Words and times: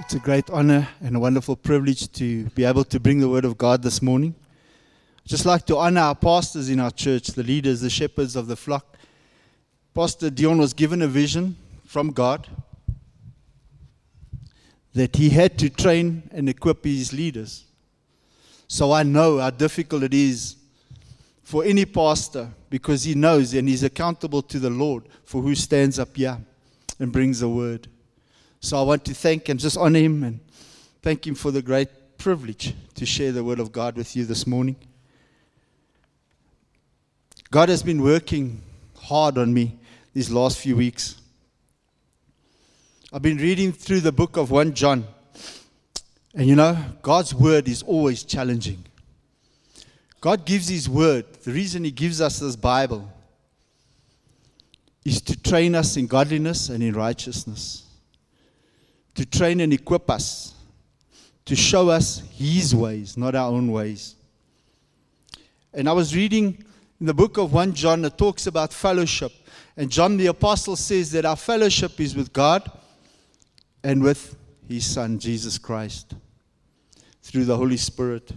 It's 0.00 0.14
a 0.14 0.20
great 0.20 0.48
honor 0.50 0.86
and 1.00 1.16
a 1.16 1.18
wonderful 1.18 1.56
privilege 1.56 2.12
to 2.12 2.44
be 2.50 2.62
able 2.62 2.84
to 2.84 3.00
bring 3.00 3.18
the 3.18 3.28
word 3.28 3.44
of 3.44 3.58
God 3.58 3.82
this 3.82 4.00
morning. 4.00 4.32
I'd 5.24 5.28
just 5.28 5.44
like 5.44 5.66
to 5.66 5.76
honor 5.76 6.02
our 6.02 6.14
pastors 6.14 6.70
in 6.70 6.78
our 6.78 6.92
church, 6.92 7.26
the 7.26 7.42
leaders, 7.42 7.80
the 7.80 7.90
shepherds 7.90 8.36
of 8.36 8.46
the 8.46 8.54
flock. 8.54 8.96
Pastor 9.96 10.30
Dion 10.30 10.58
was 10.58 10.72
given 10.72 11.02
a 11.02 11.08
vision 11.08 11.56
from 11.84 12.12
God 12.12 12.46
that 14.94 15.16
he 15.16 15.30
had 15.30 15.58
to 15.58 15.68
train 15.68 16.30
and 16.32 16.48
equip 16.48 16.84
his 16.84 17.12
leaders. 17.12 17.64
So 18.68 18.92
I 18.92 19.02
know 19.02 19.38
how 19.38 19.50
difficult 19.50 20.04
it 20.04 20.14
is 20.14 20.54
for 21.42 21.64
any 21.64 21.84
pastor 21.84 22.50
because 22.70 23.02
he 23.02 23.16
knows 23.16 23.52
and 23.52 23.68
he's 23.68 23.82
accountable 23.82 24.42
to 24.42 24.60
the 24.60 24.70
Lord 24.70 25.08
for 25.24 25.42
who 25.42 25.56
stands 25.56 25.98
up 25.98 26.16
here 26.16 26.38
and 27.00 27.12
brings 27.12 27.40
the 27.40 27.48
word. 27.48 27.88
So 28.60 28.78
I 28.78 28.82
want 28.82 29.04
to 29.04 29.14
thank 29.14 29.48
and 29.48 29.58
just 29.58 29.76
honor 29.76 30.00
him 30.00 30.24
and 30.24 30.40
thank 31.02 31.26
him 31.26 31.34
for 31.34 31.50
the 31.50 31.62
great 31.62 31.88
privilege 32.18 32.74
to 32.96 33.06
share 33.06 33.30
the 33.30 33.44
word 33.44 33.60
of 33.60 33.70
God 33.70 33.96
with 33.96 34.16
you 34.16 34.24
this 34.24 34.46
morning. 34.46 34.76
God 37.50 37.68
has 37.68 37.82
been 37.82 38.02
working 38.02 38.60
hard 38.96 39.38
on 39.38 39.54
me 39.54 39.78
these 40.12 40.30
last 40.30 40.58
few 40.58 40.76
weeks. 40.76 41.20
I've 43.12 43.22
been 43.22 43.38
reading 43.38 43.72
through 43.72 44.00
the 44.00 44.12
book 44.12 44.36
of 44.36 44.50
1 44.50 44.74
John. 44.74 45.06
And 46.34 46.46
you 46.46 46.56
know, 46.56 46.76
God's 47.00 47.34
word 47.34 47.68
is 47.68 47.82
always 47.82 48.24
challenging. 48.24 48.84
God 50.20 50.44
gives 50.44 50.68
his 50.68 50.88
word. 50.88 51.32
The 51.44 51.52
reason 51.52 51.84
he 51.84 51.90
gives 51.90 52.20
us 52.20 52.40
this 52.40 52.56
Bible 52.56 53.10
is 55.04 55.22
to 55.22 55.40
train 55.40 55.74
us 55.74 55.96
in 55.96 56.06
godliness 56.06 56.68
and 56.68 56.82
in 56.82 56.92
righteousness 56.92 57.87
to 59.18 59.26
train 59.26 59.58
and 59.58 59.72
equip 59.72 60.08
us, 60.08 60.54
to 61.44 61.56
show 61.56 61.88
us 61.88 62.22
His 62.30 62.72
ways, 62.72 63.16
not 63.16 63.34
our 63.34 63.50
own 63.50 63.72
ways. 63.72 64.14
And 65.74 65.88
I 65.88 65.92
was 65.92 66.14
reading 66.14 66.62
in 67.00 67.06
the 67.06 67.14
book 67.14 67.36
of 67.36 67.52
1 67.52 67.74
John, 67.74 68.04
it 68.04 68.16
talks 68.16 68.46
about 68.46 68.72
fellowship. 68.72 69.32
And 69.76 69.90
John 69.90 70.18
the 70.18 70.26
Apostle 70.26 70.76
says 70.76 71.10
that 71.10 71.24
our 71.24 71.34
fellowship 71.34 71.98
is 71.98 72.14
with 72.14 72.32
God 72.32 72.70
and 73.82 74.04
with 74.04 74.36
His 74.68 74.86
Son, 74.86 75.18
Jesus 75.18 75.58
Christ, 75.58 76.14
through 77.20 77.44
the 77.44 77.56
Holy 77.56 77.76
Spirit. 77.76 78.30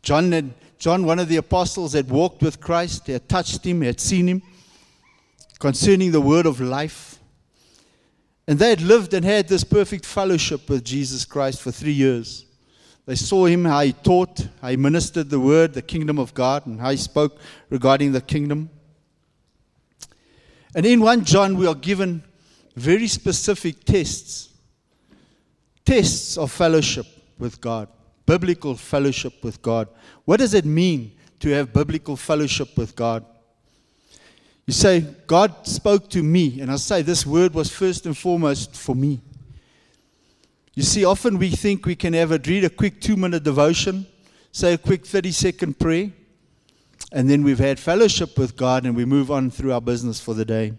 John, 0.00 0.32
had, 0.32 0.50
John, 0.78 1.04
one 1.04 1.18
of 1.18 1.28
the 1.28 1.36
apostles, 1.36 1.92
had 1.92 2.08
walked 2.08 2.40
with 2.40 2.58
Christ, 2.58 3.06
had 3.08 3.28
touched 3.28 3.66
him, 3.66 3.82
had 3.82 4.00
seen 4.00 4.28
him 4.28 4.42
concerning 5.58 6.10
the 6.10 6.22
word 6.22 6.46
of 6.46 6.58
life. 6.58 7.19
And 8.50 8.58
they 8.58 8.70
had 8.70 8.80
lived 8.80 9.14
and 9.14 9.24
had 9.24 9.46
this 9.46 9.62
perfect 9.62 10.04
fellowship 10.04 10.68
with 10.68 10.82
Jesus 10.82 11.24
Christ 11.24 11.62
for 11.62 11.70
three 11.70 11.92
years. 11.92 12.46
They 13.06 13.14
saw 13.14 13.46
him, 13.46 13.64
how 13.64 13.82
he 13.82 13.92
taught, 13.92 14.48
how 14.60 14.70
he 14.70 14.76
ministered 14.76 15.30
the 15.30 15.38
word, 15.38 15.72
the 15.72 15.82
kingdom 15.82 16.18
of 16.18 16.34
God, 16.34 16.66
and 16.66 16.80
how 16.80 16.90
he 16.90 16.96
spoke 16.96 17.38
regarding 17.68 18.10
the 18.10 18.20
kingdom. 18.20 18.68
And 20.74 20.84
in 20.84 20.98
1 21.00 21.24
John, 21.26 21.58
we 21.58 21.68
are 21.68 21.76
given 21.76 22.24
very 22.74 23.06
specific 23.06 23.84
tests 23.84 24.48
tests 25.84 26.36
of 26.36 26.50
fellowship 26.50 27.06
with 27.38 27.60
God, 27.60 27.86
biblical 28.26 28.74
fellowship 28.74 29.44
with 29.44 29.62
God. 29.62 29.86
What 30.24 30.40
does 30.40 30.54
it 30.54 30.64
mean 30.64 31.12
to 31.38 31.50
have 31.50 31.72
biblical 31.72 32.16
fellowship 32.16 32.76
with 32.76 32.96
God? 32.96 33.24
You 34.70 34.74
say, 34.74 35.00
God 35.26 35.66
spoke 35.66 36.08
to 36.10 36.22
me. 36.22 36.60
And 36.60 36.70
I 36.70 36.76
say, 36.76 37.02
this 37.02 37.26
word 37.26 37.54
was 37.54 37.72
first 37.72 38.06
and 38.06 38.16
foremost 38.16 38.76
for 38.76 38.94
me. 38.94 39.20
You 40.74 40.84
see, 40.84 41.04
often 41.04 41.38
we 41.38 41.50
think 41.50 41.86
we 41.86 41.96
can 41.96 42.12
have 42.12 42.30
a 42.30 42.38
read 42.38 42.62
a 42.62 42.70
quick 42.70 43.00
two 43.00 43.16
minute 43.16 43.42
devotion, 43.42 44.06
say 44.52 44.74
a 44.74 44.78
quick 44.78 45.04
30 45.04 45.32
second 45.32 45.80
prayer, 45.80 46.12
and 47.10 47.28
then 47.28 47.42
we've 47.42 47.58
had 47.58 47.80
fellowship 47.80 48.38
with 48.38 48.56
God 48.56 48.86
and 48.86 48.94
we 48.94 49.04
move 49.04 49.32
on 49.32 49.50
through 49.50 49.72
our 49.72 49.80
business 49.80 50.20
for 50.20 50.34
the 50.34 50.44
day. 50.44 50.74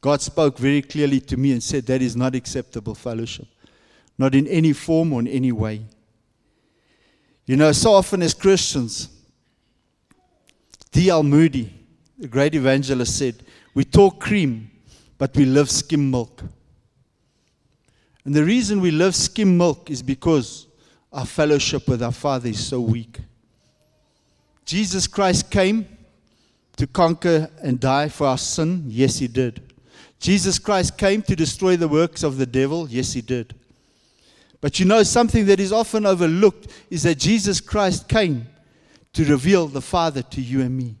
God 0.00 0.22
spoke 0.22 0.56
very 0.56 0.80
clearly 0.80 1.20
to 1.20 1.36
me 1.36 1.52
and 1.52 1.62
said, 1.62 1.84
That 1.84 2.00
is 2.00 2.16
not 2.16 2.34
acceptable 2.34 2.94
fellowship, 2.94 3.48
not 4.16 4.34
in 4.34 4.46
any 4.46 4.72
form 4.72 5.12
or 5.12 5.20
in 5.20 5.28
any 5.28 5.52
way. 5.52 5.82
You 7.44 7.58
know, 7.58 7.70
so 7.72 7.92
often 7.92 8.22
as 8.22 8.32
Christians, 8.32 9.10
D.L. 10.90 11.22
Moody, 11.22 11.83
the 12.18 12.28
great 12.28 12.54
evangelist 12.54 13.18
said, 13.18 13.42
We 13.74 13.84
talk 13.84 14.20
cream, 14.20 14.70
but 15.18 15.36
we 15.36 15.44
love 15.44 15.70
skim 15.70 16.10
milk. 16.10 16.42
And 18.24 18.34
the 18.34 18.44
reason 18.44 18.80
we 18.80 18.90
love 18.90 19.14
skim 19.14 19.56
milk 19.56 19.90
is 19.90 20.02
because 20.02 20.66
our 21.12 21.26
fellowship 21.26 21.86
with 21.88 22.02
our 22.02 22.12
Father 22.12 22.48
is 22.48 22.64
so 22.64 22.80
weak. 22.80 23.18
Jesus 24.64 25.06
Christ 25.06 25.50
came 25.50 25.86
to 26.76 26.86
conquer 26.86 27.50
and 27.62 27.78
die 27.78 28.08
for 28.08 28.26
our 28.26 28.38
sin. 28.38 28.84
Yes, 28.88 29.18
He 29.18 29.28
did. 29.28 29.72
Jesus 30.18 30.58
Christ 30.58 30.96
came 30.96 31.22
to 31.22 31.36
destroy 31.36 31.76
the 31.76 31.88
works 31.88 32.22
of 32.22 32.38
the 32.38 32.46
devil. 32.46 32.88
Yes, 32.88 33.12
He 33.12 33.20
did. 33.20 33.54
But 34.60 34.80
you 34.80 34.86
know, 34.86 35.02
something 35.02 35.44
that 35.46 35.60
is 35.60 35.72
often 35.72 36.06
overlooked 36.06 36.68
is 36.88 37.02
that 37.02 37.18
Jesus 37.18 37.60
Christ 37.60 38.08
came 38.08 38.46
to 39.12 39.24
reveal 39.24 39.66
the 39.66 39.82
Father 39.82 40.22
to 40.22 40.40
you 40.40 40.62
and 40.62 40.76
me. 40.76 40.96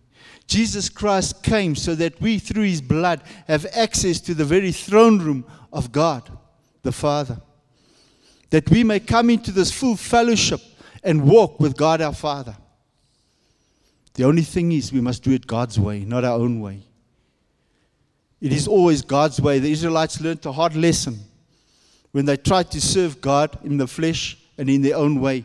Jesus 0.46 0.88
Christ 0.88 1.42
came 1.42 1.74
so 1.74 1.94
that 1.94 2.20
we, 2.20 2.38
through 2.38 2.64
his 2.64 2.80
blood, 2.80 3.22
have 3.48 3.66
access 3.74 4.20
to 4.20 4.34
the 4.34 4.44
very 4.44 4.72
throne 4.72 5.18
room 5.18 5.44
of 5.72 5.90
God, 5.90 6.30
the 6.82 6.92
Father. 6.92 7.40
That 8.50 8.68
we 8.70 8.84
may 8.84 9.00
come 9.00 9.30
into 9.30 9.50
this 9.50 9.72
full 9.72 9.96
fellowship 9.96 10.60
and 11.02 11.28
walk 11.28 11.58
with 11.58 11.76
God 11.76 12.00
our 12.00 12.14
Father. 12.14 12.56
The 14.14 14.24
only 14.24 14.42
thing 14.42 14.70
is, 14.72 14.92
we 14.92 15.00
must 15.00 15.22
do 15.22 15.32
it 15.32 15.46
God's 15.46 15.78
way, 15.78 16.00
not 16.04 16.24
our 16.24 16.38
own 16.38 16.60
way. 16.60 16.82
It 18.40 18.52
is 18.52 18.68
always 18.68 19.02
God's 19.02 19.40
way. 19.40 19.58
The 19.58 19.72
Israelites 19.72 20.20
learned 20.20 20.44
a 20.46 20.52
hard 20.52 20.76
lesson 20.76 21.18
when 22.12 22.26
they 22.26 22.36
tried 22.36 22.70
to 22.72 22.80
serve 22.80 23.20
God 23.20 23.58
in 23.64 23.76
the 23.76 23.88
flesh 23.88 24.38
and 24.56 24.68
in 24.68 24.82
their 24.82 24.96
own 24.96 25.20
way. 25.20 25.44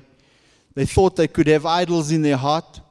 They 0.76 0.86
thought 0.86 1.16
they 1.16 1.28
could 1.28 1.48
have 1.48 1.66
idols 1.66 2.12
in 2.12 2.22
their 2.22 2.38
heart 2.38 2.82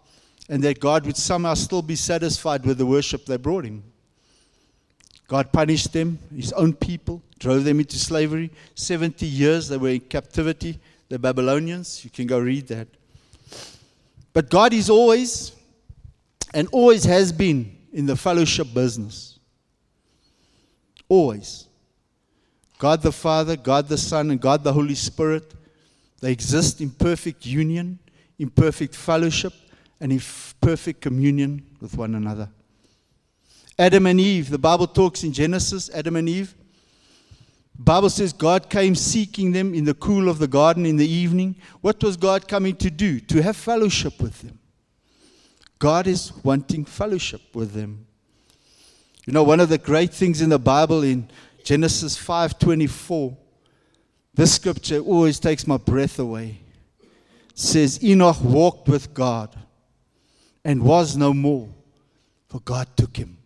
and 0.49 0.63
that 0.63 0.81
God 0.81 1.05
would 1.07 1.17
somehow 1.17 1.55
still 1.55 1.83
be 1.83 1.97
satisfied 1.97 2.65
with 2.65 2.79
the 2.79 2.87
worship 2.87 3.27
they 3.27 3.37
brought 3.37 3.65
him. 3.65 3.83
God 5.27 5.53
punished 5.53 5.93
them, 5.93 6.19
his 6.35 6.53
own 6.55 6.73
people, 6.73 7.23
drove 7.39 7.65
them 7.65 7.81
into 7.81 7.99
slavery. 7.99 8.51
70 8.75 9.27
years 9.27 9.69
they 9.69 9.77
were 9.77 9.91
in 9.91 10.01
captivity, 10.01 10.81
the 11.11 11.19
Babylonians. 11.19 12.03
You 12.03 12.11
can 12.11 12.27
go 12.27 12.39
read 12.39 12.67
that. 12.69 12.89
But 14.33 14.49
God 14.49 14.73
is 14.73 14.89
always 14.89 15.53
and 16.55 16.67
always 16.73 17.05
has 17.05 17.31
been 17.31 17.77
in 17.93 18.07
the 18.07 18.17
fellowship 18.17 18.73
business. 18.73 19.39
Always. 21.11 21.67
God 22.79 23.03
the 23.03 23.13
Father, 23.13 23.57
God 23.57 23.89
the 23.89 23.99
Son, 23.99 24.31
and 24.31 24.41
God 24.41 24.65
the 24.65 24.73
Holy 24.73 24.95
Spirit, 24.95 25.53
they 26.21 26.33
exist 26.33 26.81
in 26.81 26.91
perfect 26.91 27.45
union, 27.45 27.99
in 28.39 28.49
perfect 28.49 28.95
fellowship 28.95 29.53
and 30.01 30.13
in 30.13 30.21
perfect 30.61 31.01
communion 31.01 31.65
with 31.81 31.97
one 31.97 32.15
another. 32.15 32.49
Adam 33.79 34.07
and 34.07 34.21
Eve, 34.21 34.51
the 34.51 34.59
Bible 34.59 34.87
talks 34.87 35.23
in 35.23 35.33
Genesis, 35.33 35.89
Adam 35.95 36.17
and 36.17 36.29
Eve. 36.29 36.55
Bible 37.79 38.11
says 38.11 38.33
God 38.33 38.69
came 38.69 38.97
seeking 38.97 39.53
them 39.53 39.73
in 39.73 39.85
the 39.85 39.95
cool 39.95 40.29
of 40.29 40.41
the 40.41 40.49
garden 40.49 40.85
in 40.85 40.97
the 40.97 41.09
evening. 41.09 41.55
What 41.81 42.03
was 42.03 42.17
God 42.17 42.49
coming 42.49 42.75
to 42.77 42.91
do? 42.91 43.21
To 43.21 43.41
have 43.41 43.57
fellowship 43.57 44.21
with 44.21 44.43
them. 44.43 44.59
God 45.79 46.09
is 46.09 46.33
wanting 46.43 46.85
fellowship 46.85 47.55
with 47.55 47.73
them. 47.73 48.07
You 49.27 49.33
know, 49.33 49.45
one 49.45 49.61
of 49.61 49.69
the 49.69 49.79
great 49.79 50.13
things 50.13 50.41
in 50.41 50.49
the 50.49 50.59
Bible 50.59 51.05
in 51.05 51.29
Genesis 51.63 52.17
5:24, 52.17 53.37
this 54.35 54.55
scripture 54.55 54.99
always 54.99 55.39
takes 55.39 55.67
my 55.67 55.77
breath 55.77 56.19
away. 56.19 56.61
It 57.01 57.59
says 57.59 58.03
Enoch 58.03 58.43
walked 58.43 58.89
with 58.89 59.15
God 59.15 59.55
and 60.65 60.83
was 60.83 61.17
no 61.17 61.33
more, 61.33 61.69
for 62.49 62.61
God 62.61 62.89
took 62.97 63.17
him. 63.17 63.39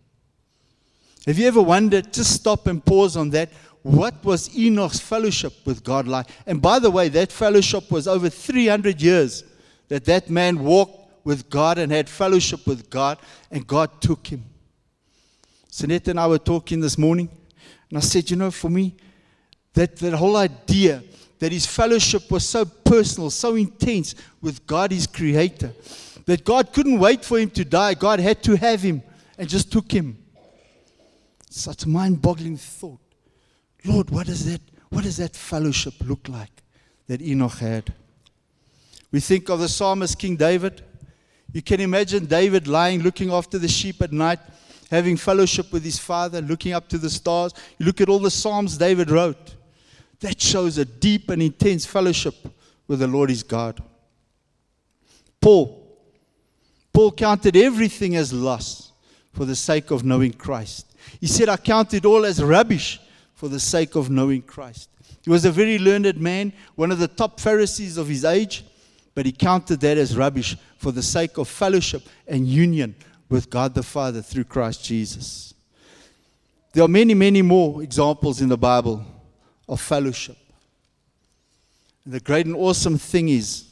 Have 1.25 1.37
you 1.37 1.47
ever 1.47 1.61
wondered, 1.61 2.11
just 2.11 2.33
stop 2.33 2.67
and 2.67 2.83
pause 2.83 3.15
on 3.15 3.29
that? 3.29 3.49
What 3.81 4.23
was 4.23 4.55
Enoch's 4.57 4.99
fellowship 4.99 5.53
with 5.65 5.83
God 5.83 6.07
like? 6.07 6.27
And 6.45 6.61
by 6.61 6.79
the 6.79 6.91
way, 6.91 7.09
that 7.09 7.31
fellowship 7.31 7.91
was 7.91 8.07
over 8.07 8.29
300 8.29 9.01
years 9.01 9.43
that 9.89 10.05
that 10.05 10.29
man 10.29 10.59
walked 10.59 11.25
with 11.25 11.49
God 11.49 11.77
and 11.77 11.91
had 11.91 12.09
fellowship 12.09 12.65
with 12.67 12.89
God, 12.89 13.17
and 13.51 13.65
God 13.65 14.01
took 14.01 14.27
him. 14.27 14.43
Sanette 15.71 16.09
and 16.09 16.19
I 16.19 16.27
were 16.27 16.39
talking 16.39 16.79
this 16.79 16.97
morning, 16.97 17.29
and 17.89 17.97
I 17.97 18.01
said, 18.01 18.29
You 18.29 18.35
know, 18.35 18.51
for 18.51 18.69
me, 18.69 18.95
that, 19.73 19.95
that 19.97 20.13
whole 20.13 20.35
idea 20.35 21.03
that 21.39 21.51
his 21.51 21.65
fellowship 21.65 22.29
was 22.31 22.47
so 22.47 22.65
personal, 22.65 23.29
so 23.29 23.55
intense 23.55 24.15
with 24.41 24.65
God, 24.65 24.91
his 24.91 25.07
creator, 25.07 25.73
that 26.25 26.45
God 26.45 26.73
couldn't 26.73 26.99
wait 26.99 27.25
for 27.25 27.39
him 27.39 27.49
to 27.51 27.65
die. 27.65 27.93
God 27.93 28.19
had 28.19 28.43
to 28.43 28.55
have 28.55 28.81
him 28.81 29.01
and 29.37 29.49
just 29.49 29.71
took 29.71 29.91
him. 29.91 30.17
Such 31.49 31.83
a 31.83 31.89
mind 31.89 32.21
boggling 32.21 32.57
thought. 32.57 32.99
Lord, 33.85 34.09
what 34.09 34.27
is 34.27 34.45
that? 34.51 34.61
What 34.89 35.03
does 35.03 35.17
that 35.17 35.35
fellowship 35.35 35.95
look 36.01 36.29
like 36.29 36.51
that 37.07 37.21
Enoch 37.21 37.53
had? 37.53 37.93
We 39.11 39.19
think 39.19 39.49
of 39.49 39.59
the 39.59 39.67
psalmist 39.67 40.17
King 40.17 40.35
David. 40.35 40.83
You 41.51 41.61
can 41.61 41.79
imagine 41.79 42.25
David 42.25 42.67
lying, 42.67 43.01
looking 43.01 43.31
after 43.31 43.59
the 43.59 43.67
sheep 43.67 44.01
at 44.01 44.11
night, 44.11 44.39
having 44.89 45.17
fellowship 45.17 45.71
with 45.71 45.83
his 45.83 45.99
father, 45.99 46.41
looking 46.41 46.73
up 46.73 46.87
to 46.89 46.97
the 46.97 47.09
stars. 47.09 47.53
You 47.77 47.85
look 47.85 48.01
at 48.01 48.09
all 48.09 48.19
the 48.19 48.31
psalms 48.31 48.77
David 48.77 49.11
wrote. 49.11 49.55
That 50.21 50.41
shows 50.41 50.77
a 50.77 50.85
deep 50.85 51.29
and 51.29 51.41
intense 51.41 51.85
fellowship 51.85 52.35
with 52.87 52.99
the 52.99 53.07
Lord 53.07 53.29
his 53.29 53.43
God. 53.43 53.83
Paul. 55.41 55.82
Paul 56.93 57.11
counted 57.11 57.57
everything 57.57 58.15
as 58.15 58.31
loss 58.31 58.91
for 59.33 59.45
the 59.45 59.55
sake 59.55 59.89
of 59.89 60.03
knowing 60.03 60.31
Christ. 60.31 60.85
He 61.19 61.27
said, 61.27 61.49
I 61.49 61.57
count 61.57 61.93
it 61.93 62.05
all 62.05 62.23
as 62.23 62.41
rubbish 62.41 63.01
for 63.33 63.49
the 63.49 63.59
sake 63.59 63.95
of 63.95 64.09
knowing 64.09 64.43
Christ. 64.43 64.89
He 65.23 65.29
was 65.29 65.43
a 65.45 65.51
very 65.51 65.79
learned 65.79 66.19
man, 66.19 66.53
one 66.75 66.91
of 66.91 66.99
the 66.99 67.07
top 67.07 67.39
Pharisees 67.39 67.97
of 67.97 68.07
his 68.07 68.23
age, 68.23 68.63
but 69.15 69.25
he 69.25 69.31
counted 69.31 69.79
that 69.79 69.97
as 69.97 70.15
rubbish 70.15 70.55
for 70.77 70.91
the 70.91 71.01
sake 71.01 71.37
of 71.37 71.47
fellowship 71.47 72.03
and 72.27 72.47
union 72.47 72.95
with 73.29 73.49
God 73.49 73.73
the 73.73 73.83
Father 73.83 74.21
through 74.21 74.43
Christ 74.43 74.83
Jesus. 74.83 75.53
There 76.73 76.83
are 76.83 76.89
many, 76.89 77.13
many 77.13 77.41
more 77.41 77.81
examples 77.81 78.41
in 78.41 78.49
the 78.49 78.57
Bible 78.57 79.05
of 79.67 79.79
fellowship. 79.79 80.37
And 82.05 82.13
the 82.13 82.19
great 82.19 82.45
and 82.45 82.55
awesome 82.55 82.97
thing 82.97 83.29
is 83.29 83.65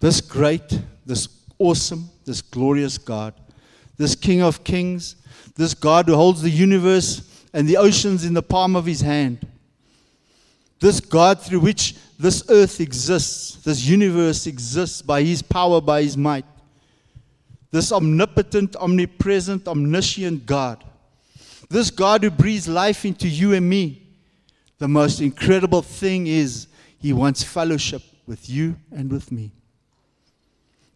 this 0.00 0.20
great, 0.20 0.80
this 1.06 1.28
awesome, 1.58 2.10
this 2.24 2.42
glorious 2.42 2.98
God, 2.98 3.34
this 3.96 4.14
King 4.14 4.42
of 4.42 4.64
kings, 4.64 5.16
this 5.56 5.74
God 5.74 6.08
who 6.08 6.14
holds 6.14 6.42
the 6.42 6.50
universe 6.50 7.46
and 7.52 7.68
the 7.68 7.76
oceans 7.76 8.24
in 8.24 8.34
the 8.34 8.42
palm 8.42 8.74
of 8.74 8.86
his 8.86 9.02
hand, 9.02 9.46
this 10.80 11.00
God 11.00 11.40
through 11.40 11.60
which 11.60 11.94
this 12.18 12.42
earth 12.48 12.80
exists, 12.80 13.56
this 13.62 13.84
universe 13.84 14.46
exists 14.46 15.02
by 15.02 15.22
his 15.22 15.42
power, 15.42 15.80
by 15.80 16.02
his 16.02 16.16
might, 16.16 16.46
this 17.70 17.92
omnipotent, 17.92 18.76
omnipresent, 18.76 19.68
omniscient 19.68 20.46
God, 20.46 20.82
this 21.68 21.90
God 21.90 22.24
who 22.24 22.30
breathes 22.30 22.66
life 22.66 23.04
into 23.04 23.28
you 23.28 23.52
and 23.52 23.68
me. 23.68 24.02
The 24.78 24.88
most 24.88 25.20
incredible 25.20 25.82
thing 25.82 26.26
is 26.26 26.66
he 26.98 27.12
wants 27.12 27.42
fellowship 27.42 28.02
with 28.26 28.48
you 28.48 28.76
and 28.90 29.10
with 29.10 29.30
me. 29.30 29.52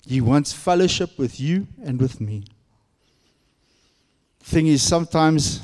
He 0.06 0.20
wants 0.20 0.52
fellowship 0.52 1.18
with 1.18 1.40
you 1.40 1.66
and 1.82 2.00
with 2.00 2.20
me. 2.20 2.44
Thing 4.40 4.66
is, 4.66 4.82
sometimes 4.82 5.62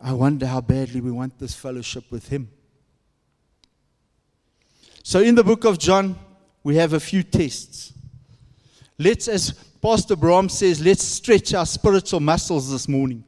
I 0.00 0.12
wonder 0.12 0.46
how 0.46 0.60
badly 0.60 1.00
we 1.00 1.12
want 1.12 1.38
this 1.38 1.54
fellowship 1.54 2.10
with 2.10 2.28
Him. 2.28 2.50
So, 5.04 5.20
in 5.20 5.36
the 5.36 5.44
book 5.44 5.64
of 5.64 5.78
John, 5.78 6.16
we 6.64 6.76
have 6.76 6.92
a 6.92 7.00
few 7.00 7.22
tests. 7.22 7.92
Let's, 8.98 9.28
as 9.28 9.52
Pastor 9.80 10.16
Brahm 10.16 10.48
says, 10.48 10.84
let's 10.84 11.02
stretch 11.02 11.54
our 11.54 11.66
spiritual 11.66 12.20
muscles 12.20 12.70
this 12.70 12.88
morning. 12.88 13.24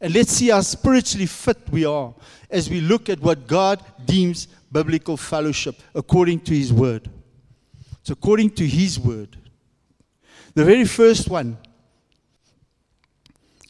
And 0.00 0.14
let's 0.14 0.32
see 0.32 0.48
how 0.48 0.60
spiritually 0.60 1.26
fit 1.26 1.58
we 1.70 1.84
are 1.84 2.14
as 2.50 2.68
we 2.68 2.80
look 2.80 3.08
at 3.08 3.20
what 3.20 3.46
God 3.46 3.82
deems 4.04 4.48
biblical 4.72 5.16
fellowship 5.16 5.76
according 5.94 6.40
to 6.40 6.54
His 6.54 6.72
Word. 6.72 7.10
It's 8.04 8.10
according 8.10 8.50
to 8.56 8.66
His 8.66 9.00
word. 9.00 9.34
The 10.52 10.62
very 10.62 10.84
first 10.84 11.30
one 11.30 11.56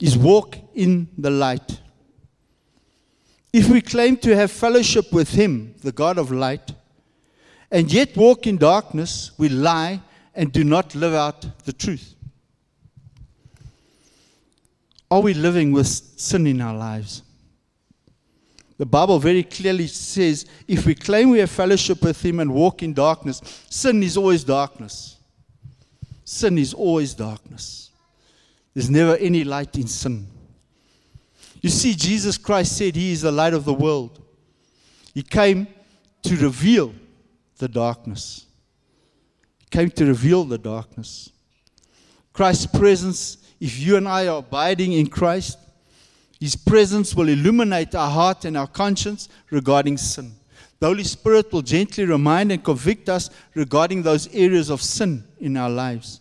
is 0.01 0.19
walk 0.19 0.59
in 0.75 1.07
the 1.17 1.31
light. 1.31 1.81
If 3.53 3.69
we 3.69 3.81
claim 3.81 4.17
to 4.17 4.35
have 4.35 4.51
fellowship 4.51 5.13
with 5.13 5.29
Him, 5.35 5.77
the 5.83 5.93
God 5.93 6.19
of 6.19 6.33
light, 6.33 6.73
and 7.71 7.93
yet 7.93 8.17
walk 8.17 8.49
in 8.49 8.57
darkness, 8.57 9.31
we 9.39 9.49
lie 9.49 10.01
and 10.35 10.51
do 10.51 10.65
not 10.65 10.97
live 10.97 11.15
out 11.15 11.47
the 11.65 11.73
truth. 11.73 12.17
Are 15.13 15.21
we 15.21 15.33
living 15.33 15.71
with 15.71 15.87
sin 15.87 16.49
in 16.49 16.61
our 16.61 16.77
lives? 16.77 17.23
The 18.77 18.87
Bible 18.87 19.19
very 19.19 19.45
clearly 19.45 19.87
says 19.87 20.47
if 20.67 20.85
we 20.85 20.95
claim 20.95 21.31
we 21.31 21.39
have 21.39 21.51
fellowship 21.51 22.03
with 22.03 22.25
Him 22.25 22.41
and 22.41 22.53
walk 22.53 22.83
in 22.83 22.93
darkness, 22.93 23.41
sin 23.71 24.03
is 24.03 24.17
always 24.17 24.43
darkness. 24.43 25.17
Sin 26.25 26.59
is 26.59 26.75
always 26.75 27.15
darkness. 27.15 27.91
There's 28.73 28.91
never 28.91 29.17
any 29.17 29.45
light 29.45 29.77
in 29.77 29.87
sin. 29.87 30.27
You 31.61 31.71
see, 31.71 31.95
Jesus 31.95 32.37
Christ 32.37 32.77
said 32.77 32.97
He 32.97 33.13
is 33.13 33.23
the 33.23 33.33
light 33.33 33.55
of 33.55 33.65
the 33.65 33.73
world. 33.73 34.21
He 35.15 35.23
came 35.23 35.69
to 36.23 36.37
reveal 36.37 36.93
the 37.59 37.69
darkness. 37.69 38.47
He 39.61 39.67
came 39.71 39.91
to 39.93 40.07
reveal 40.07 40.45
the 40.45 40.59
darkness. 40.59 41.31
Christ's 42.33 42.67
presence, 42.67 43.39
if 43.61 43.79
you 43.79 43.97
and 43.97 44.09
I 44.09 44.27
are 44.27 44.39
abiding 44.39 44.93
in 44.93 45.07
Christ, 45.07 45.59
his 46.45 46.57
presence 46.57 47.15
will 47.15 47.31
illuminate 47.31 47.95
our 47.95 48.11
heart 48.11 48.45
and 48.45 48.55
our 48.55 48.67
conscience 48.67 49.31
regarding 49.49 49.97
sin. 49.97 50.31
The 50.79 50.89
Holy 50.89 51.05
Spirit 51.05 51.51
will 51.51 51.63
gently 51.63 52.05
remind 52.05 52.53
and 52.53 52.63
convict 52.63 53.09
us 53.09 53.31
regarding 53.55 54.03
those 54.03 54.29
areas 54.35 54.69
of 54.69 54.83
sin 54.83 55.25
in 55.41 55.57
our 55.57 55.71
lives. 55.71 56.21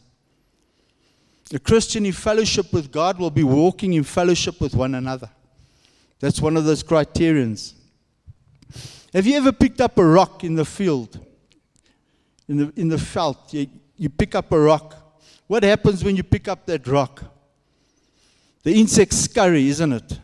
A 1.54 1.60
Christian 1.60 2.06
in 2.06 2.14
fellowship 2.14 2.72
with 2.72 2.90
God 2.90 3.20
will 3.20 3.32
be 3.32 3.44
walking 3.44 3.92
in 3.92 4.06
fellowship 4.06 4.62
with 4.62 4.74
one 4.74 4.96
another. 4.96 5.30
That's 6.22 6.40
one 6.40 6.56
of 6.56 6.64
those 6.64 6.84
criterions. 6.84 7.74
Have 9.14 9.28
you 9.28 9.36
ever 9.36 9.52
picked 9.52 9.82
up 9.82 9.98
a 9.98 10.06
rock 10.06 10.46
in 10.46 10.56
the 10.56 10.64
field? 10.64 11.20
In 12.48 12.58
the, 12.60 12.74
in 12.78 12.88
the 12.88 12.98
felt, 12.98 13.54
you, 13.54 13.68
you 13.98 14.08
pick 14.08 14.36
up 14.36 14.54
a 14.54 14.58
rock. 14.58 15.20
What 15.48 15.64
happens 15.64 16.02
when 16.02 16.16
you 16.16 16.24
pick 16.24 16.48
up 16.48 16.66
that 16.68 16.88
rock? 16.88 17.26
The 18.64 18.74
insects 18.80 19.18
scurry, 19.18 19.68
isn't 19.68 19.92
it? 19.92 20.20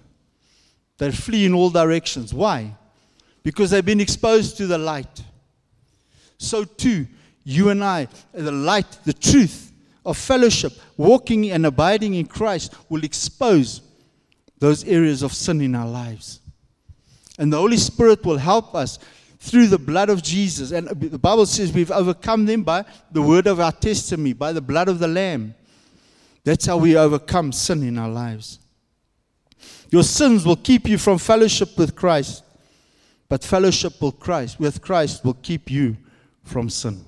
They 0.98 1.12
flee 1.12 1.46
in 1.46 1.54
all 1.54 1.70
directions. 1.70 2.34
Why? 2.34 2.76
Because 3.44 3.72
they've 3.72 3.86
been 3.86 4.02
exposed 4.02 4.58
to 4.58 4.68
the 4.68 4.78
light. 4.78 5.24
So, 6.38 6.64
too, 6.64 7.08
you 7.44 7.70
and 7.70 7.84
I, 7.84 8.08
the 8.34 8.52
light, 8.52 9.00
the 9.06 9.14
truth 9.14 9.72
of 10.06 10.18
fellowship, 10.18 10.74
walking 10.98 11.52
and 11.52 11.66
abiding 11.66 12.14
in 12.14 12.26
Christ, 12.26 12.74
will 12.90 13.04
expose 13.04 13.82
those 14.60 14.84
areas 14.86 15.22
of 15.22 15.34
sin 15.34 15.62
in 15.62 15.76
our 15.76 15.88
lives. 15.88 16.42
And 17.38 17.52
the 17.52 17.58
Holy 17.58 17.78
Spirit 17.78 18.26
will 18.26 18.38
help 18.38 18.76
us 18.76 19.00
through 19.40 19.68
the 19.68 19.78
blood 19.78 20.10
of 20.10 20.22
Jesus. 20.22 20.72
And 20.72 20.88
the 20.90 21.18
Bible 21.18 21.46
says 21.46 21.72
we've 21.72 21.92
overcome 21.92 22.46
them 22.46 22.64
by 22.64 22.84
the 23.12 23.22
word 23.22 23.48
of 23.48 23.60
our 23.60 23.72
testimony, 23.72 24.34
by 24.34 24.52
the 24.52 24.62
blood 24.62 24.90
of 24.90 25.00
the 25.00 25.08
Lamb. 25.08 25.56
That's 26.44 26.66
how 26.66 26.78
we 26.78 26.96
overcome 26.96 27.52
sin 27.52 27.84
in 27.84 27.98
our 27.98 28.10
lives. 28.10 28.60
Your 29.92 30.04
sins 30.04 30.46
will 30.46 30.56
keep 30.56 30.88
you 30.88 30.98
from 30.98 31.18
fellowship 31.18 31.78
with 31.78 31.96
Christ, 31.96 32.44
but 33.28 33.44
fellowship 33.44 34.02
with 34.02 34.20
Christ, 34.20 34.60
with 34.60 34.82
Christ 34.82 35.26
will 35.26 35.36
keep 35.36 35.70
you 35.70 35.98
from 36.44 36.70
sin. 36.70 37.04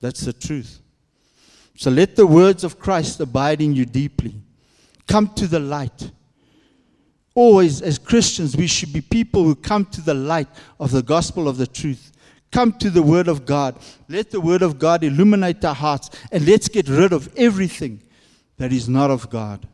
That's 0.00 0.20
the 0.20 0.32
truth. 0.32 0.80
So 1.76 1.90
let 1.90 2.16
the 2.16 2.26
words 2.26 2.64
of 2.64 2.78
Christ 2.78 3.20
abide 3.20 3.60
in 3.60 3.74
you 3.74 3.84
deeply. 3.84 4.34
Come 5.06 5.28
to 5.34 5.46
the 5.46 5.60
light. 5.60 6.10
Always, 7.34 7.82
as 7.82 7.98
Christians, 7.98 8.56
we 8.56 8.66
should 8.66 8.92
be 8.92 9.00
people 9.00 9.44
who 9.44 9.54
come 9.54 9.84
to 9.86 10.00
the 10.00 10.14
light 10.14 10.48
of 10.80 10.90
the 10.90 11.02
gospel 11.02 11.48
of 11.48 11.56
the 11.56 11.68
truth. 11.68 12.12
Come 12.50 12.72
to 12.74 12.90
the 12.90 13.02
Word 13.02 13.28
of 13.28 13.46
God. 13.46 13.78
Let 14.08 14.30
the 14.30 14.40
Word 14.40 14.62
of 14.62 14.78
God 14.78 15.04
illuminate 15.04 15.64
our 15.64 15.74
hearts, 15.74 16.10
and 16.32 16.46
let's 16.46 16.68
get 16.68 16.88
rid 16.88 17.12
of 17.12 17.32
everything 17.36 18.02
that 18.58 18.72
is 18.72 18.88
not 18.88 19.10
of 19.10 19.30
God. 19.30 19.66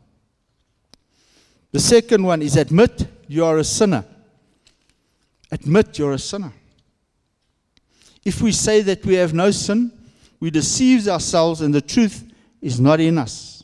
The 1.71 1.79
second 1.79 2.23
one 2.23 2.41
is 2.41 2.55
admit 2.55 3.07
you 3.27 3.43
are 3.43 3.57
a 3.57 3.63
sinner. 3.63 4.05
Admit 5.51 5.99
you're 5.99 6.13
a 6.13 6.19
sinner. 6.19 6.53
If 8.23 8.41
we 8.41 8.51
say 8.51 8.81
that 8.81 9.05
we 9.05 9.15
have 9.15 9.33
no 9.33 9.51
sin, 9.51 9.91
we 10.39 10.49
deceive 10.49 11.07
ourselves 11.07 11.61
and 11.61 11.73
the 11.73 11.81
truth 11.81 12.23
is 12.61 12.79
not 12.79 12.99
in 12.99 13.17
us. 13.17 13.63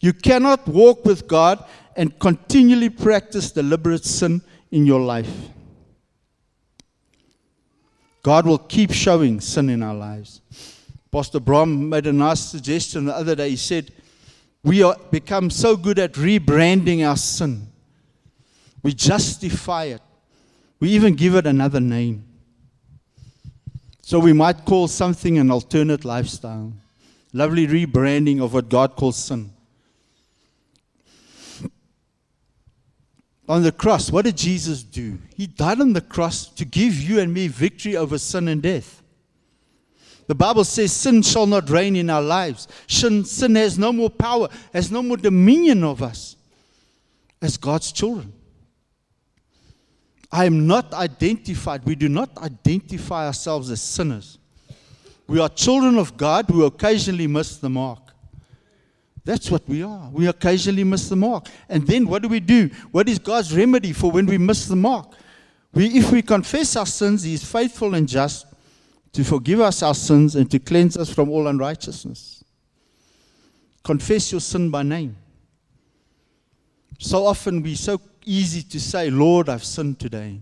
You 0.00 0.12
cannot 0.12 0.66
walk 0.68 1.04
with 1.04 1.26
God 1.26 1.64
and 1.96 2.18
continually 2.18 2.90
practice 2.90 3.50
deliberate 3.50 4.04
sin 4.04 4.42
in 4.70 4.86
your 4.86 5.00
life. 5.00 5.30
God 8.22 8.46
will 8.46 8.58
keep 8.58 8.92
showing 8.92 9.40
sin 9.40 9.68
in 9.68 9.82
our 9.82 9.94
lives. 9.94 10.40
Pastor 11.14 11.38
Brahm 11.38 11.90
made 11.90 12.08
a 12.08 12.12
nice 12.12 12.40
suggestion 12.40 13.04
the 13.04 13.14
other 13.14 13.36
day. 13.36 13.50
He 13.50 13.56
said, 13.56 13.92
We 14.64 14.82
are 14.82 14.96
become 15.12 15.48
so 15.48 15.76
good 15.76 16.00
at 16.00 16.14
rebranding 16.14 17.08
our 17.08 17.16
sin. 17.16 17.68
We 18.82 18.94
justify 18.94 19.84
it. 19.84 20.02
We 20.80 20.90
even 20.90 21.14
give 21.14 21.36
it 21.36 21.46
another 21.46 21.78
name. 21.78 22.24
So 24.02 24.18
we 24.18 24.32
might 24.32 24.64
call 24.64 24.88
something 24.88 25.38
an 25.38 25.52
alternate 25.52 26.04
lifestyle. 26.04 26.72
Lovely 27.32 27.68
rebranding 27.68 28.42
of 28.42 28.52
what 28.52 28.68
God 28.68 28.96
calls 28.96 29.14
sin. 29.16 29.52
On 33.48 33.62
the 33.62 33.70
cross, 33.70 34.10
what 34.10 34.24
did 34.24 34.36
Jesus 34.36 34.82
do? 34.82 35.18
He 35.36 35.46
died 35.46 35.80
on 35.80 35.92
the 35.92 36.00
cross 36.00 36.48
to 36.48 36.64
give 36.64 36.94
you 36.94 37.20
and 37.20 37.32
me 37.32 37.46
victory 37.46 37.96
over 37.96 38.18
sin 38.18 38.48
and 38.48 38.60
death. 38.60 39.03
The 40.26 40.34
Bible 40.34 40.64
says 40.64 40.92
sin 40.92 41.22
shall 41.22 41.46
not 41.46 41.68
reign 41.68 41.96
in 41.96 42.08
our 42.08 42.22
lives. 42.22 42.66
Sin, 42.86 43.24
sin 43.24 43.54
has 43.56 43.78
no 43.78 43.92
more 43.92 44.10
power, 44.10 44.48
has 44.72 44.90
no 44.90 45.02
more 45.02 45.16
dominion 45.16 45.84
of 45.84 46.02
us 46.02 46.36
as 47.42 47.56
God's 47.56 47.92
children. 47.92 48.32
I 50.32 50.46
am 50.46 50.66
not 50.66 50.92
identified. 50.94 51.84
We 51.84 51.94
do 51.94 52.08
not 52.08 52.36
identify 52.38 53.26
ourselves 53.26 53.70
as 53.70 53.80
sinners. 53.80 54.38
We 55.26 55.40
are 55.40 55.48
children 55.48 55.96
of 55.96 56.16
God 56.16 56.46
who 56.50 56.64
occasionally 56.64 57.26
miss 57.26 57.56
the 57.58 57.70
mark. 57.70 58.00
That's 59.24 59.50
what 59.50 59.66
we 59.68 59.82
are. 59.82 60.10
We 60.12 60.26
occasionally 60.26 60.84
miss 60.84 61.08
the 61.08 61.16
mark. 61.16 61.48
And 61.68 61.86
then 61.86 62.06
what 62.06 62.22
do 62.22 62.28
we 62.28 62.40
do? 62.40 62.68
What 62.90 63.08
is 63.08 63.18
God's 63.18 63.56
remedy 63.56 63.92
for 63.92 64.10
when 64.10 64.26
we 64.26 64.36
miss 64.36 64.66
the 64.66 64.76
mark? 64.76 65.14
We, 65.72 65.86
if 65.86 66.12
we 66.12 66.20
confess 66.20 66.76
our 66.76 66.86
sins, 66.86 67.22
He 67.22 67.34
is 67.34 67.44
faithful 67.44 67.94
and 67.94 68.08
just 68.08 68.46
to 69.14 69.24
forgive 69.24 69.60
us 69.60 69.82
our 69.82 69.94
sins 69.94 70.34
and 70.34 70.50
to 70.50 70.58
cleanse 70.58 70.96
us 70.96 71.08
from 71.08 71.30
all 71.30 71.46
unrighteousness. 71.46 72.44
Confess 73.84 74.32
your 74.32 74.40
sin 74.40 74.70
by 74.70 74.82
name. 74.82 75.16
So 76.98 77.24
often 77.24 77.62
we're 77.62 77.76
so 77.76 78.00
easy 78.24 78.62
to 78.62 78.80
say, 78.80 79.10
Lord, 79.10 79.48
I've 79.48 79.64
sinned 79.64 80.00
today. 80.00 80.40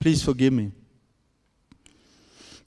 Please 0.00 0.22
forgive 0.22 0.52
me. 0.52 0.72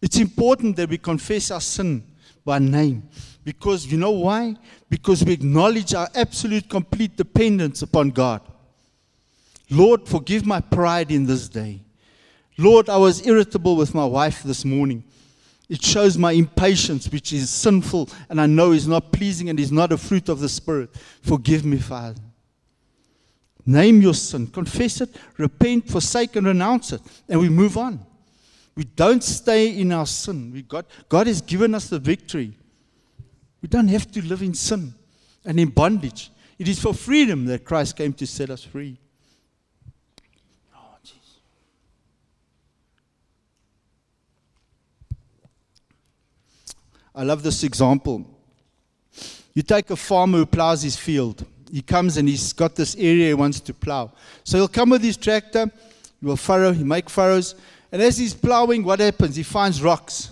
It's 0.02 0.18
important 0.18 0.78
that 0.78 0.90
we 0.90 0.98
confess 0.98 1.52
our 1.52 1.62
sin 1.62 2.04
by 2.46 2.60
name. 2.60 3.04
Because 3.44 3.86
you 3.88 3.98
know 3.98 4.12
why? 4.12 4.56
Because 4.90 5.24
we 5.24 5.34
acknowledge 5.34 5.94
our 5.94 6.08
absolute, 6.16 6.70
complete 6.70 7.18
dependence 7.18 7.82
upon 7.82 8.12
God. 8.12 8.42
Lord, 9.70 10.08
forgive 10.08 10.46
my 10.46 10.62
pride 10.62 11.12
in 11.12 11.26
this 11.26 11.50
day. 11.50 11.82
Lord, 12.58 12.88
I 12.88 12.98
was 12.98 13.26
irritable 13.26 13.76
with 13.76 13.94
my 13.94 14.06
wife 14.06 14.44
this 14.44 14.64
morning. 14.64 15.04
It 15.72 15.82
shows 15.82 16.18
my 16.18 16.34
impatience, 16.34 17.10
which 17.10 17.32
is 17.32 17.50
sinful 17.50 18.10
and 18.30 18.42
I 18.42 18.46
know 18.46 18.74
is 18.74 18.90
not 18.90 19.14
pleasing 19.14 19.48
and 19.48 19.58
is 19.58 19.72
not 19.72 19.94
a 19.94 19.98
fruit 19.98 20.28
of 20.28 20.42
the 20.42 20.50
Spirit. 20.50 20.90
Forgive 21.22 21.64
me, 21.64 21.78
Father. 21.78 22.20
Name 23.66 24.02
your 24.02 24.14
sin, 24.14 24.48
confess 24.48 25.00
it, 25.00 25.16
repent, 25.38 25.90
forsake, 25.90 26.36
and 26.36 26.46
renounce 26.46 26.92
it, 26.92 27.00
and 27.30 27.40
we 27.40 27.48
move 27.48 27.78
on. 27.78 28.06
We 28.76 28.84
don't 28.84 29.24
stay 29.24 29.80
in 29.80 29.94
our 29.94 30.06
sin. 30.06 30.52
We 30.52 30.64
got, 30.64 30.88
God 31.08 31.28
has 31.28 31.40
given 31.40 31.74
us 31.74 31.88
the 31.88 32.00
victory. 32.00 32.52
We 33.62 33.70
don't 33.70 33.88
have 33.88 34.12
to 34.12 34.22
live 34.28 34.42
in 34.42 34.54
sin 34.54 34.94
and 35.46 35.58
in 35.58 35.70
bondage. 35.70 36.32
It 36.60 36.68
is 36.68 36.82
for 36.82 36.94
freedom 36.94 37.46
that 37.46 37.64
Christ 37.64 37.96
came 37.96 38.12
to 38.14 38.28
set 38.28 38.50
us 38.50 38.62
free. 38.62 38.98
I 47.14 47.24
love 47.24 47.44
this 47.44 47.64
example. 47.64 48.26
You 49.54 49.62
take 49.62 49.90
a 49.90 49.96
farmer 49.96 50.40
who 50.40 50.46
plows 50.46 50.82
his 50.82 50.96
field. 50.96 51.46
He 51.72 51.82
comes 51.82 52.18
and 52.18 52.28
he's 52.28 52.54
got 52.54 52.76
this 52.76 52.96
area 52.96 53.28
he 53.28 53.34
wants 53.34 53.60
to 53.62 53.74
plow. 53.74 54.12
So 54.44 54.58
he'll 54.58 54.68
come 54.68 54.90
with 54.90 55.04
his 55.04 55.18
tractor, 55.18 55.72
he 56.20 56.26
will 56.26 56.38
furrow, 56.38 56.72
he 56.72 56.84
make 56.84 57.10
furrows, 57.10 57.56
and 57.92 58.02
as 58.02 58.18
he's 58.18 58.34
plowing, 58.34 58.84
what 58.84 59.00
happens? 59.00 59.36
He 59.36 59.44
finds 59.44 59.82
rocks. 59.82 60.32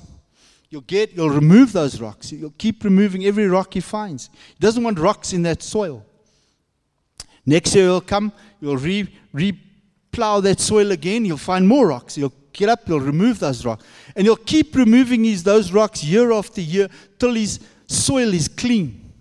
You'll 0.69 0.81
get, 0.81 1.13
you'll 1.13 1.31
remove 1.31 1.73
those 1.73 1.99
rocks. 1.99 2.31
You'll 2.31 2.53
keep 2.57 2.83
removing 2.83 3.25
every 3.25 3.47
rock 3.47 3.73
he 3.73 3.79
finds. 3.79 4.29
He 4.33 4.59
doesn't 4.59 4.83
want 4.83 4.99
rocks 4.99 5.33
in 5.33 5.41
that 5.43 5.63
soil. 5.63 6.05
Next 7.45 7.73
year 7.73 7.85
he'll 7.85 8.01
come, 8.01 8.31
you'll 8.61 8.77
re, 8.77 9.07
re-plow 9.33 10.41
that 10.41 10.59
soil 10.59 10.91
again, 10.91 11.25
you'll 11.25 11.37
find 11.37 11.67
more 11.67 11.87
rocks. 11.87 12.17
You'll 12.17 12.33
get 12.59 12.69
up, 12.69 12.87
you'll 12.87 12.99
remove 12.99 13.39
those 13.39 13.65
rocks. 13.65 13.85
And 14.15 14.25
you'll 14.25 14.35
keep 14.35 14.75
removing 14.75 15.23
his, 15.23 15.43
those 15.43 15.71
rocks 15.71 16.03
year 16.03 16.31
after 16.33 16.59
year 16.59 16.89
till 17.17 17.33
his 17.33 17.59
soil 17.87 18.33
is 18.33 18.49
clean. 18.49 19.11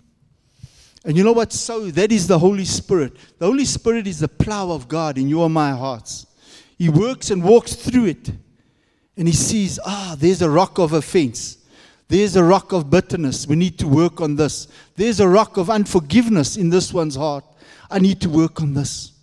And 1.05 1.15
you 1.15 1.23
know 1.23 1.31
what? 1.31 1.53
So 1.53 1.89
that 1.91 2.11
is 2.11 2.27
the 2.27 2.37
Holy 2.37 2.65
Spirit. 2.65 3.13
The 3.39 3.45
Holy 3.45 3.63
Spirit 3.63 4.05
is 4.05 4.19
the 4.19 4.27
plow 4.27 4.71
of 4.71 4.89
God 4.89 5.17
in 5.17 5.29
your 5.29 5.45
and 5.45 5.53
my 5.53 5.71
hearts. 5.71 6.27
He 6.77 6.89
works 6.89 7.31
and 7.31 7.41
walks 7.41 7.73
through 7.73 8.05
it 8.05 8.29
and 9.17 9.27
he 9.27 9.33
sees, 9.33 9.79
ah, 9.85 10.15
there's 10.19 10.41
a 10.41 10.49
rock 10.49 10.77
of 10.77 10.93
offense. 10.93 11.57
There's 12.09 12.35
a 12.35 12.43
rock 12.43 12.73
of 12.73 12.89
bitterness. 12.89 13.47
We 13.47 13.55
need 13.55 13.79
to 13.79 13.87
work 13.87 14.19
on 14.19 14.35
this. 14.35 14.67
There's 14.95 15.19
a 15.19 15.27
rock 15.27 15.57
of 15.57 15.69
unforgiveness 15.69 16.57
in 16.57 16.69
this 16.69 16.93
one's 16.93 17.15
heart. 17.15 17.45
I 17.89 17.99
need 17.99 18.19
to 18.21 18.29
work 18.29 18.61
on 18.61 18.73
this. 18.73 19.13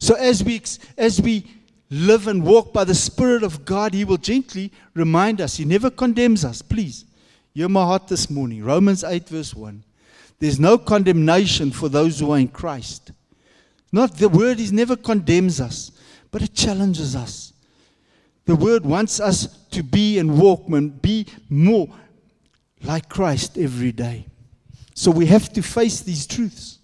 So 0.00 0.14
as 0.14 0.42
we 0.42 0.62
as 0.96 1.20
we 1.20 1.46
live 1.90 2.28
and 2.28 2.44
walk 2.44 2.72
by 2.72 2.84
the 2.84 2.94
Spirit 2.94 3.42
of 3.42 3.64
God, 3.64 3.92
He 3.92 4.04
will 4.04 4.16
gently 4.16 4.72
remind 4.94 5.40
us. 5.40 5.56
He 5.56 5.64
never 5.64 5.90
condemns 5.90 6.44
us. 6.44 6.62
Please, 6.62 7.04
hear 7.52 7.68
my 7.68 7.84
heart 7.84 8.08
this 8.08 8.30
morning. 8.30 8.64
Romans 8.64 9.04
8, 9.04 9.28
verse 9.28 9.54
1. 9.54 9.82
There's 10.38 10.58
no 10.58 10.78
condemnation 10.78 11.70
for 11.70 11.88
those 11.88 12.20
who 12.20 12.32
are 12.32 12.38
in 12.38 12.48
Christ. 12.48 13.12
Not 13.92 14.16
the 14.16 14.28
word 14.28 14.60
is 14.60 14.72
never 14.72 14.96
condemns 14.96 15.60
us, 15.60 15.92
but 16.30 16.42
it 16.42 16.54
challenges 16.54 17.16
us. 17.16 17.52
The 18.46 18.56
word 18.56 18.84
wants 18.84 19.20
us 19.20 19.46
to 19.68 19.82
be 19.82 20.18
and 20.18 20.40
walk 20.40 20.64
and 20.68 21.00
be 21.00 21.26
more 21.48 21.88
like 22.82 23.08
Christ 23.08 23.58
every 23.58 23.92
day. 23.92 24.26
So 24.94 25.10
we 25.10 25.26
have 25.26 25.52
to 25.52 25.62
face 25.62 26.00
these 26.00 26.26
truths. 26.26 26.79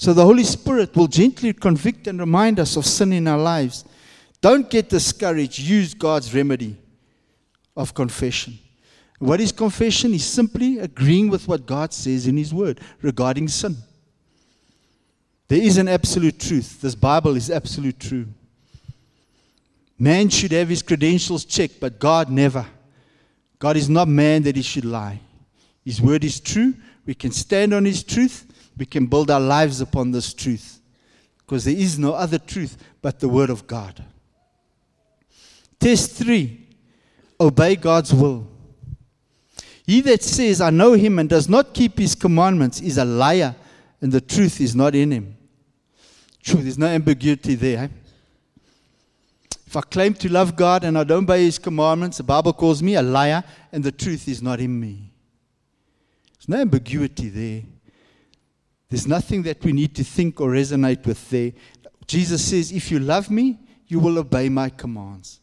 So 0.00 0.14
the 0.14 0.24
Holy 0.24 0.44
Spirit 0.44 0.96
will 0.96 1.08
gently 1.08 1.52
convict 1.52 2.06
and 2.06 2.18
remind 2.18 2.58
us 2.58 2.74
of 2.74 2.86
sin 2.86 3.12
in 3.12 3.28
our 3.28 3.36
lives. 3.36 3.84
Don't 4.40 4.70
get 4.70 4.88
discouraged. 4.88 5.58
Use 5.58 5.92
God's 5.92 6.34
remedy 6.34 6.74
of 7.76 7.92
confession. 7.92 8.58
What 9.18 9.42
is 9.42 9.52
confession? 9.52 10.14
Is 10.14 10.24
simply 10.24 10.78
agreeing 10.78 11.28
with 11.28 11.46
what 11.46 11.66
God 11.66 11.92
says 11.92 12.26
in 12.26 12.38
His 12.38 12.54
Word 12.54 12.80
regarding 13.02 13.48
sin. 13.48 13.76
There 15.48 15.60
is 15.60 15.76
an 15.76 15.86
absolute 15.86 16.40
truth. 16.40 16.80
This 16.80 16.94
Bible 16.94 17.36
is 17.36 17.50
absolute 17.50 18.00
true. 18.00 18.24
Man 19.98 20.30
should 20.30 20.52
have 20.52 20.70
his 20.70 20.82
credentials 20.82 21.44
checked, 21.44 21.78
but 21.78 21.98
God 21.98 22.30
never. 22.30 22.64
God 23.58 23.76
is 23.76 23.90
not 23.90 24.08
man 24.08 24.44
that 24.44 24.56
he 24.56 24.62
should 24.62 24.86
lie. 24.86 25.20
His 25.84 26.00
word 26.00 26.24
is 26.24 26.40
true. 26.40 26.72
We 27.04 27.14
can 27.14 27.32
stand 27.32 27.74
on 27.74 27.84
his 27.84 28.02
truth. 28.02 28.46
We 28.80 28.86
can 28.86 29.04
build 29.04 29.30
our 29.30 29.38
lives 29.38 29.82
upon 29.82 30.10
this 30.10 30.32
truth. 30.32 30.80
Because 31.36 31.66
there 31.66 31.76
is 31.76 31.98
no 31.98 32.14
other 32.14 32.38
truth 32.38 32.78
but 33.02 33.20
the 33.20 33.28
word 33.28 33.50
of 33.50 33.66
God. 33.66 34.02
Test 35.78 36.12
three 36.12 36.66
obey 37.38 37.76
God's 37.76 38.14
will. 38.14 38.48
He 39.84 40.00
that 40.00 40.22
says, 40.22 40.62
I 40.62 40.70
know 40.70 40.94
him 40.94 41.18
and 41.18 41.28
does 41.28 41.46
not 41.46 41.74
keep 41.74 41.98
his 41.98 42.14
commandments 42.14 42.80
is 42.80 42.96
a 42.96 43.04
liar, 43.04 43.54
and 44.00 44.10
the 44.10 44.20
truth 44.22 44.62
is 44.62 44.74
not 44.74 44.94
in 44.94 45.10
him. 45.10 45.36
True, 46.42 46.62
there's 46.62 46.78
no 46.78 46.86
ambiguity 46.86 47.56
there. 47.56 47.84
Eh? 47.84 47.88
If 49.66 49.76
I 49.76 49.82
claim 49.82 50.14
to 50.14 50.32
love 50.32 50.56
God 50.56 50.84
and 50.84 50.96
I 50.96 51.04
don't 51.04 51.24
obey 51.24 51.44
His 51.44 51.58
commandments, 51.58 52.16
the 52.16 52.22
Bible 52.22 52.54
calls 52.54 52.82
me 52.82 52.94
a 52.94 53.02
liar 53.02 53.44
and 53.72 53.84
the 53.84 53.92
truth 53.92 54.26
is 54.26 54.40
not 54.40 54.58
in 54.58 54.80
me. 54.80 55.12
There's 56.38 56.48
no 56.48 56.56
ambiguity 56.56 57.28
there. 57.28 57.62
There's 58.90 59.06
nothing 59.06 59.42
that 59.44 59.64
we 59.64 59.72
need 59.72 59.94
to 59.94 60.04
think 60.04 60.40
or 60.40 60.50
resonate 60.50 61.06
with 61.06 61.30
there. 61.30 61.52
Jesus 62.06 62.44
says, 62.44 62.72
If 62.72 62.90
you 62.90 62.98
love 62.98 63.30
me, 63.30 63.58
you 63.86 64.00
will 64.00 64.18
obey 64.18 64.48
my 64.48 64.68
commands. 64.68 65.40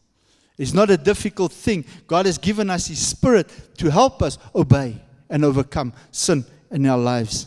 It's 0.58 0.74
not 0.74 0.90
a 0.90 0.96
difficult 0.96 1.52
thing. 1.52 1.84
God 2.06 2.26
has 2.26 2.36
given 2.36 2.68
us 2.68 2.88
His 2.88 3.04
Spirit 3.04 3.50
to 3.78 3.90
help 3.90 4.22
us 4.22 4.38
obey 4.54 5.00
and 5.30 5.44
overcome 5.44 5.94
sin 6.10 6.44
in 6.70 6.84
our 6.86 6.98
lives. 6.98 7.46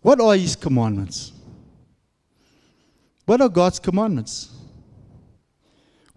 What 0.00 0.20
are 0.20 0.34
His 0.34 0.56
commandments? 0.56 1.32
What 3.24 3.40
are 3.40 3.48
God's 3.48 3.78
commandments? 3.78 4.50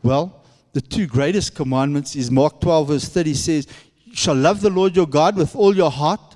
Well, 0.02 0.44
the 0.74 0.82
two 0.82 1.08
greatest 1.08 1.56
commandments 1.56 2.16
is 2.16 2.32
Mark 2.32 2.60
12, 2.62 2.88
verse 2.88 3.10
30 3.10 3.34
says, 3.34 3.68
You 4.06 4.16
shall 4.16 4.36
love 4.36 4.62
the 4.62 4.70
Lord 4.70 4.96
your 4.96 5.08
God 5.08 5.36
with 5.36 5.56
all 5.56 5.76
your 5.76 5.92
heart, 5.92 6.35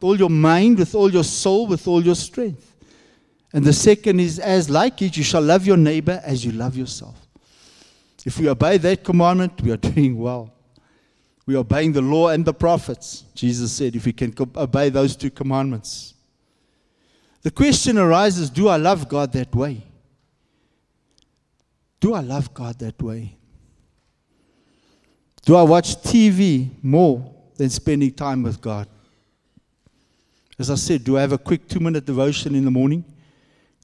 all 0.00 0.18
your 0.18 0.30
mind, 0.30 0.78
with 0.78 0.94
all 0.94 1.10
your 1.10 1.24
soul, 1.24 1.66
with 1.66 1.86
all 1.88 2.04
your 2.04 2.14
strength. 2.14 2.74
And 3.52 3.64
the 3.64 3.72
second 3.72 4.20
is, 4.20 4.38
as 4.38 4.68
like 4.68 5.00
it, 5.02 5.16
you 5.16 5.22
shall 5.22 5.42
love 5.42 5.66
your 5.66 5.76
neighbor 5.76 6.20
as 6.24 6.44
you 6.44 6.52
love 6.52 6.76
yourself. 6.76 7.16
If 8.24 8.38
we 8.38 8.48
obey 8.48 8.78
that 8.78 9.04
commandment, 9.04 9.60
we 9.62 9.70
are 9.70 9.76
doing 9.94 10.18
well. 10.18 10.52
We 11.46 11.54
are 11.54 11.58
obeying 11.58 11.92
the 11.92 12.02
law 12.02 12.28
and 12.28 12.44
the 12.44 12.52
prophets. 12.52 13.24
Jesus 13.34 13.72
said, 13.72 13.96
if 13.96 14.04
we 14.04 14.12
can 14.12 14.34
obey 14.54 14.90
those 14.90 15.16
two 15.16 15.30
commandments. 15.30 16.14
The 17.42 17.50
question 17.50 17.96
arises 17.96 18.50
do 18.50 18.68
I 18.68 18.76
love 18.76 19.08
God 19.08 19.32
that 19.32 19.54
way? 19.54 19.82
Do 22.00 22.14
I 22.14 22.20
love 22.20 22.52
God 22.52 22.78
that 22.80 23.00
way? 23.00 23.36
Do 25.44 25.56
I 25.56 25.62
watch 25.62 25.96
TV 26.02 26.68
more 26.82 27.34
than 27.56 27.70
spending 27.70 28.12
time 28.12 28.42
with 28.42 28.60
God? 28.60 28.86
As 30.58 30.70
I 30.70 30.74
said, 30.74 31.04
do 31.04 31.16
I 31.16 31.20
have 31.20 31.32
a 31.32 31.38
quick 31.38 31.68
two 31.68 31.80
minute 31.80 32.04
devotion 32.04 32.54
in 32.54 32.64
the 32.64 32.70
morning? 32.70 33.04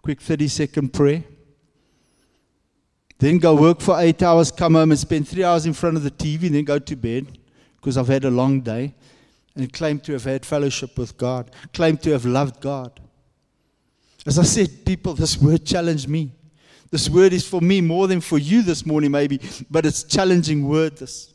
quick 0.04 0.20
30 0.20 0.48
second 0.48 0.92
prayer. 0.92 1.24
Then 3.18 3.38
go 3.38 3.54
work 3.54 3.80
for 3.80 3.98
eight 3.98 4.22
hours, 4.22 4.50
come 4.50 4.74
home 4.74 4.90
and 4.90 5.00
spend 5.00 5.26
three 5.26 5.42
hours 5.42 5.64
in 5.64 5.72
front 5.72 5.96
of 5.96 6.02
the 6.02 6.10
TV, 6.10 6.44
and 6.44 6.54
then 6.56 6.64
go 6.64 6.78
to 6.78 6.94
bed 6.94 7.38
because 7.76 7.96
I've 7.96 8.08
had 8.08 8.26
a 8.26 8.30
long 8.30 8.60
day 8.60 8.92
and 9.56 9.72
claim 9.72 9.98
to 10.00 10.12
have 10.12 10.24
had 10.24 10.44
fellowship 10.44 10.98
with 10.98 11.16
God, 11.16 11.50
claim 11.72 11.96
to 11.98 12.10
have 12.10 12.26
loved 12.26 12.60
God. 12.60 13.00
As 14.26 14.38
I 14.38 14.42
said, 14.42 14.84
people, 14.84 15.14
this 15.14 15.40
word 15.40 15.64
challenged 15.64 16.06
me. 16.06 16.32
This 16.90 17.08
word 17.08 17.32
is 17.32 17.48
for 17.48 17.62
me 17.62 17.80
more 17.80 18.06
than 18.06 18.20
for 18.20 18.36
you 18.36 18.60
this 18.60 18.84
morning, 18.84 19.10
maybe, 19.10 19.40
but 19.70 19.86
it's 19.86 20.02
challenging 20.02 20.68
word. 20.68 20.98
This. 20.98 21.32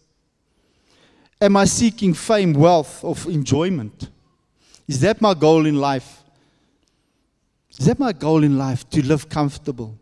Am 1.42 1.58
I 1.58 1.66
seeking 1.66 2.14
fame, 2.14 2.54
wealth, 2.54 3.04
or 3.04 3.16
enjoyment? 3.32 4.10
Is 4.90 5.02
that 5.02 5.22
my 5.22 5.36
goal 5.36 5.68
in 5.68 5.76
life? 5.76 6.24
Is 7.70 7.86
that 7.86 8.00
my 8.00 8.12
goal 8.12 8.44
in 8.44 8.58
life 8.58 8.90
to 8.90 9.06
live 9.06 9.30
comfortable? 9.30 9.96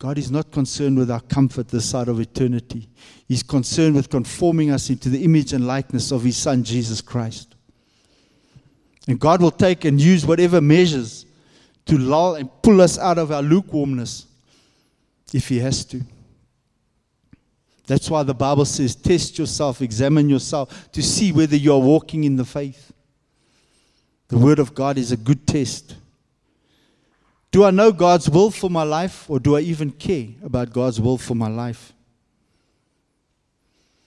God 0.00 0.18
is 0.18 0.28
not 0.28 0.50
concerned 0.50 0.98
with 0.98 1.12
our 1.12 1.20
comfort 1.20 1.68
this 1.68 1.88
side 1.88 2.08
of 2.08 2.18
eternity. 2.18 2.88
He's 3.28 3.44
concerned 3.44 3.94
with 3.94 4.10
conforming 4.10 4.72
us 4.72 4.90
into 4.90 5.10
the 5.10 5.22
image 5.22 5.52
and 5.52 5.64
likeness 5.64 6.10
of 6.10 6.24
His 6.24 6.36
Son, 6.36 6.64
Jesus 6.64 7.00
Christ. 7.00 7.54
And 9.06 9.20
God 9.20 9.40
will 9.40 9.52
take 9.52 9.84
and 9.84 10.00
use 10.00 10.26
whatever 10.26 10.60
measures 10.60 11.24
to 11.86 11.96
lull 11.96 12.34
and 12.34 12.50
pull 12.62 12.80
us 12.80 12.98
out 12.98 13.16
of 13.16 13.30
our 13.30 13.42
lukewarmness 13.42 14.26
if 15.32 15.46
He 15.46 15.60
has 15.60 15.84
to. 15.84 16.02
That's 17.92 18.08
why 18.08 18.22
the 18.22 18.32
Bible 18.32 18.64
says, 18.64 18.96
test 18.96 19.38
yourself, 19.38 19.82
examine 19.82 20.30
yourself 20.30 20.90
to 20.92 21.02
see 21.02 21.30
whether 21.30 21.56
you 21.56 21.74
are 21.74 21.78
walking 21.78 22.24
in 22.24 22.36
the 22.36 22.44
faith. 22.46 22.90
The 24.28 24.38
Word 24.38 24.58
of 24.58 24.74
God 24.74 24.96
is 24.96 25.12
a 25.12 25.16
good 25.18 25.46
test. 25.46 25.96
Do 27.50 27.64
I 27.64 27.70
know 27.70 27.92
God's 27.92 28.30
will 28.30 28.50
for 28.50 28.70
my 28.70 28.82
life, 28.82 29.28
or 29.28 29.38
do 29.38 29.58
I 29.58 29.60
even 29.60 29.90
care 29.90 30.28
about 30.42 30.72
God's 30.72 31.02
will 31.02 31.18
for 31.18 31.34
my 31.34 31.48
life? 31.48 31.92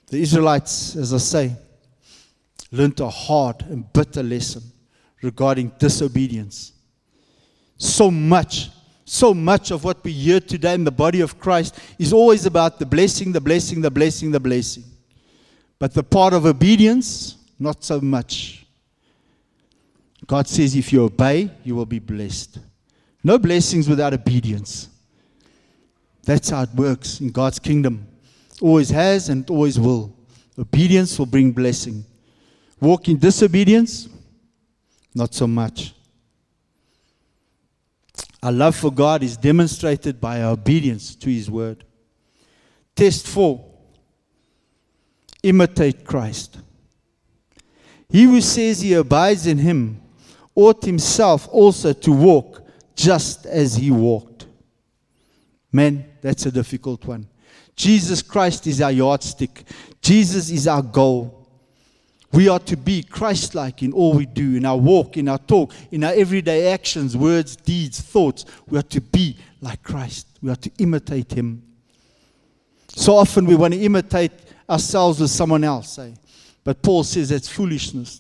The 0.08 0.20
Israelites, 0.20 0.96
as 0.96 1.14
I 1.14 1.20
say, 1.20 1.56
learned 2.72 3.00
a 3.02 3.10
hard 3.12 3.62
and 3.70 3.94
bitter 3.94 4.24
lesson 4.24 4.64
regarding 5.22 5.74
disobedience. 5.78 6.74
So 7.78 8.10
much, 8.10 8.72
so 9.06 9.34
much 9.34 9.70
of 9.70 9.84
what 9.84 10.04
we 10.04 10.12
hear 10.12 10.40
today 10.40 10.74
in 10.74 10.84
the 10.84 10.92
body 10.92 11.22
of 11.22 11.40
Christ 11.40 11.80
is 12.00 12.12
always 12.12 12.48
about 12.48 12.80
the 12.80 12.86
blessing, 12.86 13.32
the 13.32 13.40
blessing, 13.40 13.80
the 13.80 13.92
blessing, 13.92 14.32
the 14.32 14.40
blessing. 14.40 14.84
But 15.78 15.94
the 15.94 16.04
part 16.04 16.34
of 16.34 16.46
obedience, 16.46 17.38
not 17.60 17.84
so 17.84 18.02
much. 18.02 18.66
God 20.26 20.48
says, 20.48 20.76
if 20.76 20.92
you 20.92 21.04
obey, 21.04 21.52
you 21.64 21.76
will 21.76 21.86
be 21.86 22.00
blessed. 22.00 22.58
No 23.24 23.38
blessings 23.38 23.88
without 23.88 24.14
obedience. 24.14 24.90
That's 26.24 26.50
how 26.50 26.64
it 26.64 26.70
works 26.76 27.20
in 27.20 27.30
God's 27.30 27.60
kingdom. 27.60 28.08
Always 28.62 28.90
has 28.90 29.30
and 29.30 29.48
always 29.50 29.80
will. 29.80 30.16
Obedience 30.58 31.20
will 31.20 31.26
bring 31.26 31.52
blessing. 31.52 32.04
Walk 32.80 33.08
in 33.10 33.18
disobedience, 33.18 34.10
not 35.14 35.34
so 35.34 35.48
much. 35.48 35.95
Our 38.46 38.52
love 38.52 38.76
for 38.76 38.92
God 38.92 39.24
is 39.24 39.38
demonstrated 39.38 40.22
by 40.22 40.44
our 40.44 40.52
obedience 40.52 41.16
to 41.16 41.32
His 41.32 41.50
word. 41.50 41.84
Test 42.96 43.26
four 43.26 43.66
imitate 45.42 46.06
Christ. 46.06 46.60
He 48.08 48.26
who 48.26 48.40
says 48.42 48.82
he 48.82 48.94
abides 48.94 49.48
in 49.48 49.58
Him 49.58 50.00
ought 50.54 50.86
himself 50.86 51.48
also 51.52 51.92
to 51.92 52.12
walk 52.12 52.62
just 52.96 53.48
as 53.48 53.78
he 53.78 53.90
walked. 53.90 54.46
Man, 55.72 56.06
that's 56.22 56.46
a 56.46 56.52
difficult 56.52 57.04
one. 57.04 57.28
Jesus 57.76 58.22
Christ 58.22 58.68
is 58.68 58.80
our 58.80 58.92
yardstick, 58.92 59.64
Jesus 60.04 60.52
is 60.52 60.68
our 60.68 60.84
goal. 60.84 61.45
We 62.36 62.50
are 62.50 62.60
to 62.60 62.76
be 62.76 63.02
Christ 63.02 63.56
like 63.56 63.82
in 63.82 63.94
all 63.94 64.14
we 64.14 64.26
do, 64.26 64.58
in 64.58 64.66
our 64.66 64.76
walk, 64.76 65.16
in 65.16 65.30
our 65.30 65.38
talk, 65.38 65.74
in 65.90 66.04
our 66.04 66.12
everyday 66.12 66.70
actions, 66.74 67.16
words, 67.16 67.56
deeds, 67.56 68.02
thoughts. 68.02 68.44
We 68.68 68.78
are 68.78 68.84
to 68.84 69.00
be 69.00 69.38
like 69.62 69.82
Christ. 69.84 70.28
We 70.42 70.52
are 70.52 70.58
to 70.58 70.72
imitate 70.80 71.32
him. 71.32 71.64
So 72.90 73.16
often 73.16 73.46
we 73.46 73.56
want 73.56 73.74
to 73.74 73.80
imitate 73.80 74.34
ourselves 74.70 75.22
with 75.22 75.30
someone 75.30 75.64
else. 75.64 75.98
Eh? 75.98 76.12
But 76.66 76.82
Paul 76.82 77.06
says 77.06 77.30
that's 77.30 77.48
foolishness. 77.48 78.20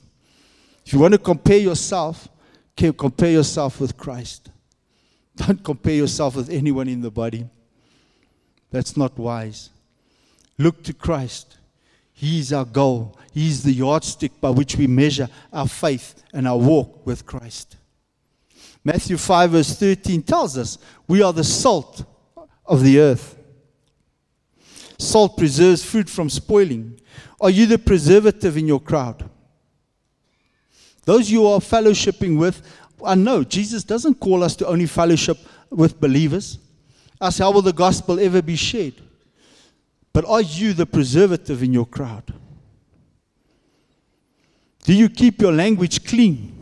If 0.86 0.94
you 0.94 1.00
want 1.00 1.14
to 1.16 1.18
compare 1.18 1.58
yourself, 1.58 2.30
compare 2.78 3.32
yourself 3.32 3.82
with 3.82 3.98
Christ. 3.98 4.50
Don't 5.36 5.62
compare 5.62 5.96
yourself 5.96 6.38
with 6.38 6.50
anyone 6.50 6.88
in 6.88 7.02
the 7.02 7.12
body. 7.12 7.50
That's 8.72 8.96
not 8.96 9.18
wise. 9.18 9.72
Look 10.58 10.84
to 10.84 10.94
Christ. 10.94 11.58
He 12.26 12.40
is 12.40 12.52
our 12.52 12.66
goal. 12.66 13.16
He 13.34 13.48
is 13.48 13.62
the 13.62 13.72
yardstick 13.72 14.42
by 14.42 14.50
which 14.50 14.78
we 14.78 14.88
measure 14.88 15.30
our 15.54 15.68
faith 15.68 16.24
and 16.34 16.48
our 16.48 16.58
walk 16.58 17.06
with 17.06 17.24
Christ. 17.24 17.78
Matthew 18.84 19.18
5, 19.18 19.52
verse 19.52 19.78
13 19.78 20.24
tells 20.24 20.58
us 20.58 20.80
we 21.08 21.22
are 21.22 21.32
the 21.32 21.44
salt 21.44 22.04
of 22.66 22.82
the 22.82 23.00
earth. 23.00 23.38
Salt 24.98 25.38
preserves 25.38 25.86
food 25.86 26.10
from 26.10 26.32
spoiling. 26.32 27.00
Are 27.40 27.52
you 27.52 27.68
the 27.68 27.78
preservative 27.78 28.58
in 28.58 28.66
your 28.66 28.80
crowd? 28.80 29.30
Those 31.04 31.30
you 31.30 31.46
are 31.46 31.60
fellowshipping 31.60 32.40
with 32.40 32.64
I 33.06 33.14
know 33.14 33.44
Jesus 33.44 33.84
doesn't 33.84 34.20
call 34.20 34.44
us 34.44 34.56
to 34.56 34.68
only 34.68 34.88
fellowship 34.88 35.38
with 35.70 36.00
believers. 36.00 36.58
As 37.22 37.38
how 37.38 37.52
will 37.52 37.62
the 37.62 37.72
gospel 37.72 38.20
ever 38.20 38.42
be 38.42 38.56
shared? 38.56 38.96
But 40.16 40.24
are 40.24 40.42
you 40.42 40.72
the 40.72 40.86
preservative 40.86 41.62
in 41.62 41.74
your 41.74 41.86
crowd? 41.86 42.34
Do 44.84 44.94
you 44.94 45.10
keep 45.10 45.42
your 45.42 45.52
language 45.52 46.06
clean? 46.06 46.54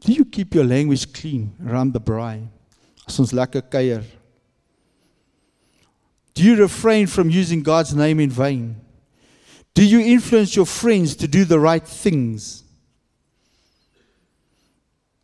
Do 0.00 0.14
you 0.14 0.24
keep 0.24 0.54
your 0.54 0.64
language 0.64 1.12
clean 1.12 1.54
around 1.68 1.92
the 1.92 2.00
kuier. 3.60 4.02
Do 6.32 6.42
you 6.42 6.56
refrain 6.56 7.06
from 7.06 7.28
using 7.28 7.62
God's 7.62 7.94
name 7.94 8.18
in 8.18 8.30
vain? 8.30 8.80
Do 9.74 9.84
you 9.84 10.00
influence 10.00 10.56
your 10.56 10.64
friends 10.64 11.14
to 11.16 11.28
do 11.28 11.44
the 11.44 11.60
right 11.60 11.86
things? 11.86 12.64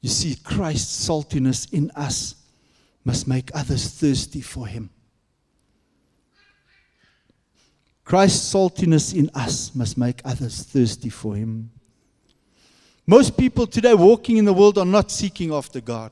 You 0.02 0.10
see, 0.10 0.36
Christ's 0.44 1.08
saltiness 1.08 1.72
in 1.72 1.90
us 1.92 2.34
must 3.02 3.26
make 3.26 3.50
others 3.54 3.88
thirsty 3.88 4.42
for 4.42 4.66
Him. 4.66 4.90
Christ's 8.10 8.52
saltiness 8.52 9.14
in 9.14 9.30
us 9.34 9.72
must 9.72 9.96
make 9.96 10.20
others 10.24 10.64
thirsty 10.64 11.10
for 11.10 11.36
Him. 11.36 11.70
Most 13.06 13.38
people 13.38 13.68
today 13.68 13.94
walking 13.94 14.36
in 14.36 14.44
the 14.44 14.52
world 14.52 14.78
are 14.78 14.84
not 14.84 15.12
seeking 15.12 15.54
after 15.54 15.80
God. 15.80 16.10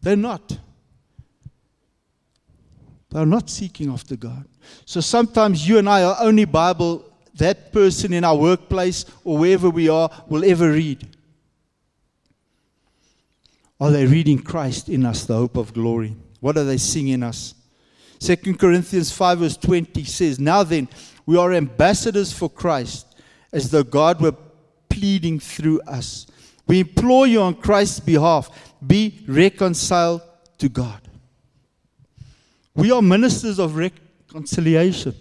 They're 0.00 0.16
not. 0.16 0.56
They're 3.10 3.26
not 3.26 3.50
seeking 3.50 3.92
after 3.92 4.16
God. 4.16 4.46
So 4.86 5.02
sometimes 5.02 5.68
you 5.68 5.76
and 5.76 5.86
I 5.86 6.02
are 6.02 6.16
only 6.20 6.46
Bible 6.46 7.12
that 7.34 7.70
person 7.70 8.14
in 8.14 8.24
our 8.24 8.34
workplace 8.34 9.04
or 9.22 9.36
wherever 9.36 9.68
we 9.68 9.90
are 9.90 10.08
will 10.28 10.46
ever 10.46 10.72
read. 10.72 11.06
Are 13.78 13.90
they 13.90 14.06
reading 14.06 14.38
Christ 14.38 14.88
in 14.88 15.04
us, 15.04 15.26
the 15.26 15.36
hope 15.36 15.58
of 15.58 15.74
glory? 15.74 16.16
What 16.40 16.56
are 16.56 16.64
they 16.64 16.78
seeing 16.78 17.08
in 17.08 17.22
us? 17.22 17.54
2 18.24 18.36
Corinthians 18.54 19.12
5, 19.12 19.38
verse 19.38 19.56
20 19.58 20.02
says, 20.04 20.38
Now 20.38 20.62
then, 20.62 20.88
we 21.26 21.36
are 21.36 21.52
ambassadors 21.52 22.32
for 22.32 22.48
Christ, 22.48 23.06
as 23.52 23.70
though 23.70 23.82
God 23.82 24.20
were 24.20 24.34
pleading 24.88 25.40
through 25.40 25.82
us. 25.82 26.26
We 26.66 26.80
implore 26.80 27.26
you 27.26 27.42
on 27.42 27.54
Christ's 27.56 28.00
behalf, 28.00 28.74
be 28.86 29.22
reconciled 29.28 30.22
to 30.58 30.70
God. 30.70 31.00
We 32.74 32.90
are 32.90 33.02
ministers 33.02 33.58
of 33.58 33.76
reconciliation. 33.76 35.14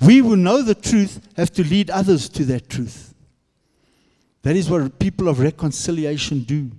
We 0.00 0.18
who 0.18 0.36
know 0.36 0.62
the 0.62 0.74
truth 0.74 1.20
have 1.36 1.52
to 1.52 1.64
lead 1.64 1.90
others 1.90 2.28
to 2.30 2.44
that 2.46 2.70
truth. 2.70 3.14
That 4.42 4.56
is 4.56 4.70
what 4.70 4.98
people 4.98 5.28
of 5.28 5.40
reconciliation 5.40 6.44
do. 6.44 6.70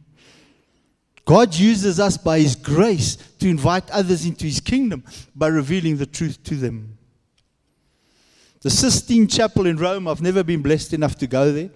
God 1.29 1.53
uses 1.53 1.99
us 1.99 2.17
by 2.17 2.39
His 2.39 2.55
grace 2.55 3.15
to 3.37 3.47
invite 3.47 3.87
others 3.91 4.25
into 4.25 4.45
His 4.45 4.59
kingdom 4.59 5.03
by 5.35 5.45
revealing 5.45 5.97
the 5.97 6.07
truth 6.07 6.41
to 6.45 6.55
them. 6.55 6.97
The 8.61 8.71
Sistine 8.71 9.27
Chapel 9.27 9.67
in 9.67 9.77
Rome, 9.77 10.07
I've 10.07 10.23
never 10.23 10.43
been 10.43 10.63
blessed 10.63 10.93
enough 10.93 11.15
to 11.19 11.27
go 11.27 11.51
there, 11.51 11.69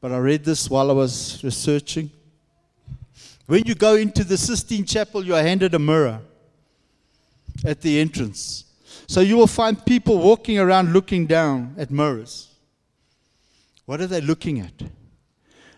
but 0.00 0.10
I 0.10 0.18
read 0.18 0.44
this 0.44 0.68
while 0.68 0.90
I 0.90 0.94
was 0.94 1.40
researching. 1.44 2.10
When 3.46 3.62
you 3.66 3.76
go 3.76 3.94
into 3.94 4.24
the 4.24 4.36
Sistine 4.36 4.84
Chapel, 4.84 5.24
you 5.24 5.36
are 5.36 5.42
handed 5.42 5.74
a 5.74 5.78
mirror 5.78 6.20
at 7.64 7.82
the 7.82 8.00
entrance. 8.00 8.64
So 9.06 9.20
you 9.20 9.36
will 9.36 9.46
find 9.46 9.86
people 9.86 10.18
walking 10.18 10.58
around 10.58 10.92
looking 10.92 11.28
down 11.28 11.76
at 11.78 11.92
mirrors. 11.92 12.48
What 13.86 14.00
are 14.00 14.08
they 14.08 14.20
looking 14.20 14.58
at? 14.58 14.72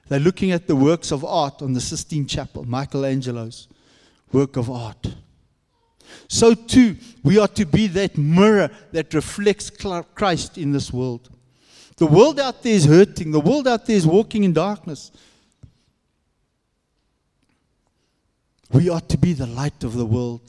They're 0.09 0.21
looking 0.21 0.51
at 0.51 0.67
the 0.67 0.77
works 0.77 1.11
of 1.11 1.25
art 1.25 1.63
on 1.63 1.73
the 1.73 1.81
Sistine 1.81 2.27
Chapel, 2.27 2.65
Michelangelo's 2.65 3.69
work 4.33 4.57
of 4.57 4.71
art. 4.71 5.15
So, 6.29 6.55
too, 6.55 6.97
we 7.23 7.39
are 7.39 7.49
to 7.49 7.65
be 7.65 7.87
that 7.89 8.19
mirror 8.19 8.71
that 8.93 9.15
reflects 9.15 9.71
Christ 9.71 10.59
in 10.59 10.73
this 10.73 10.93
world. 10.93 11.31
The 11.97 12.07
world 12.07 12.41
out 12.41 12.63
there 12.63 12.75
is 12.75 12.87
hurting, 12.87 13.31
the 13.31 13.41
world 13.41 13.69
out 13.69 13.87
there 13.87 13.97
is 13.97 14.07
walking 14.07 14.45
in 14.45 14.53
darkness. 14.53 15.13
We 18.73 18.89
are 18.91 19.01
to 19.01 19.17
be 19.17 19.33
the 19.33 19.47
light 19.47 19.85
of 19.85 19.95
the 19.95 20.07
world. 20.07 20.41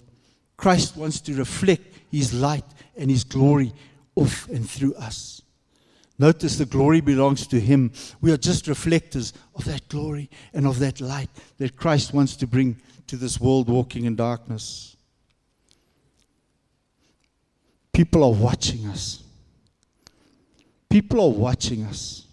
Christ 0.57 0.97
wants 0.97 1.21
to 1.21 1.35
reflect 1.35 1.83
his 2.11 2.33
light 2.33 2.65
and 2.97 3.11
his 3.11 3.23
glory 3.23 3.73
off 4.15 4.49
and 4.49 4.67
through 4.67 4.95
us. 4.95 5.41
Notice 6.17 6.57
the 6.57 6.65
glory 6.65 7.01
belongs 7.01 7.45
to 7.47 7.59
him. 7.59 7.91
We 8.21 8.31
are 8.31 8.37
just 8.37 8.67
reflectors 8.67 9.33
of 9.53 9.65
that 9.65 9.87
glory 9.89 10.29
and 10.53 10.65
of 10.65 10.79
that 10.79 11.01
light 11.01 11.29
that 11.57 11.75
Christ 11.75 12.13
wants 12.13 12.35
to 12.37 12.47
bring 12.47 12.77
to 13.07 13.17
this 13.17 13.39
world 13.39 13.67
walking 13.67 14.05
in 14.05 14.15
darkness. 14.15 14.95
People 17.91 18.23
are 18.23 18.31
watching 18.31 18.87
us. 18.87 19.23
People 20.89 21.21
are 21.21 21.31
watching 21.31 21.83
us. 21.83 22.25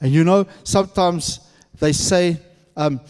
And 0.00 0.12
you 0.12 0.22
know, 0.22 0.46
sometimes 0.62 1.40
they 1.78 1.92
say, 1.92 2.40
um, 2.76 3.00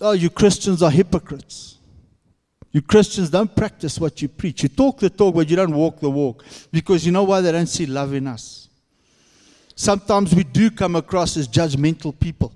oh, 0.00 0.12
you 0.12 0.28
Christians 0.28 0.82
are 0.82 0.90
hypocrites. 0.90 1.78
You 2.72 2.80
Christians 2.80 3.28
don't 3.28 3.54
practice 3.54 4.00
what 4.00 4.22
you 4.22 4.28
preach. 4.28 4.62
You 4.62 4.70
talk 4.70 4.98
the 4.98 5.10
talk, 5.10 5.34
but 5.34 5.48
you 5.48 5.56
don't 5.56 5.74
walk 5.74 6.00
the 6.00 6.10
walk. 6.10 6.42
Because 6.72 7.04
you 7.04 7.12
know 7.12 7.24
why? 7.24 7.42
They 7.42 7.52
don't 7.52 7.66
see 7.66 7.84
love 7.84 8.14
in 8.14 8.26
us. 8.26 8.68
Sometimes 9.74 10.34
we 10.34 10.42
do 10.42 10.70
come 10.70 10.96
across 10.96 11.36
as 11.36 11.46
judgmental 11.48 12.18
people, 12.18 12.52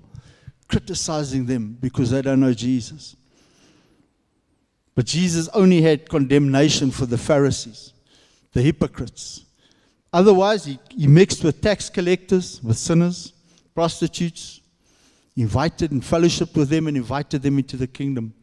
criticizing 0.67 1.45
them 1.45 1.77
because 1.79 2.09
they 2.11 2.21
don't 2.21 2.39
know 2.39 2.53
Jesus. 2.53 3.15
But 4.95 5.05
Jesus 5.05 5.47
only 5.49 5.81
had 5.81 6.09
condemnation 6.09 6.89
for 6.89 7.05
the 7.05 7.17
Pharisees, 7.17 7.93
the 8.53 8.63
hypocrites. 8.63 9.45
Otherwise, 10.11 10.65
he, 10.65 10.79
he 10.89 11.05
mixed 11.05 11.43
with 11.43 11.61
tax 11.61 11.89
collectors, 11.89 12.63
with 12.63 12.77
sinners, 12.77 13.33
prostitutes, 13.75 14.61
invited 15.35 15.91
and 15.91 16.01
fellowshiped 16.01 16.55
with 16.55 16.69
them 16.69 16.87
and 16.87 16.97
invited 16.97 17.43
them 17.43 17.59
into 17.59 17.77
the 17.77 17.85
kingdom. 17.85 18.33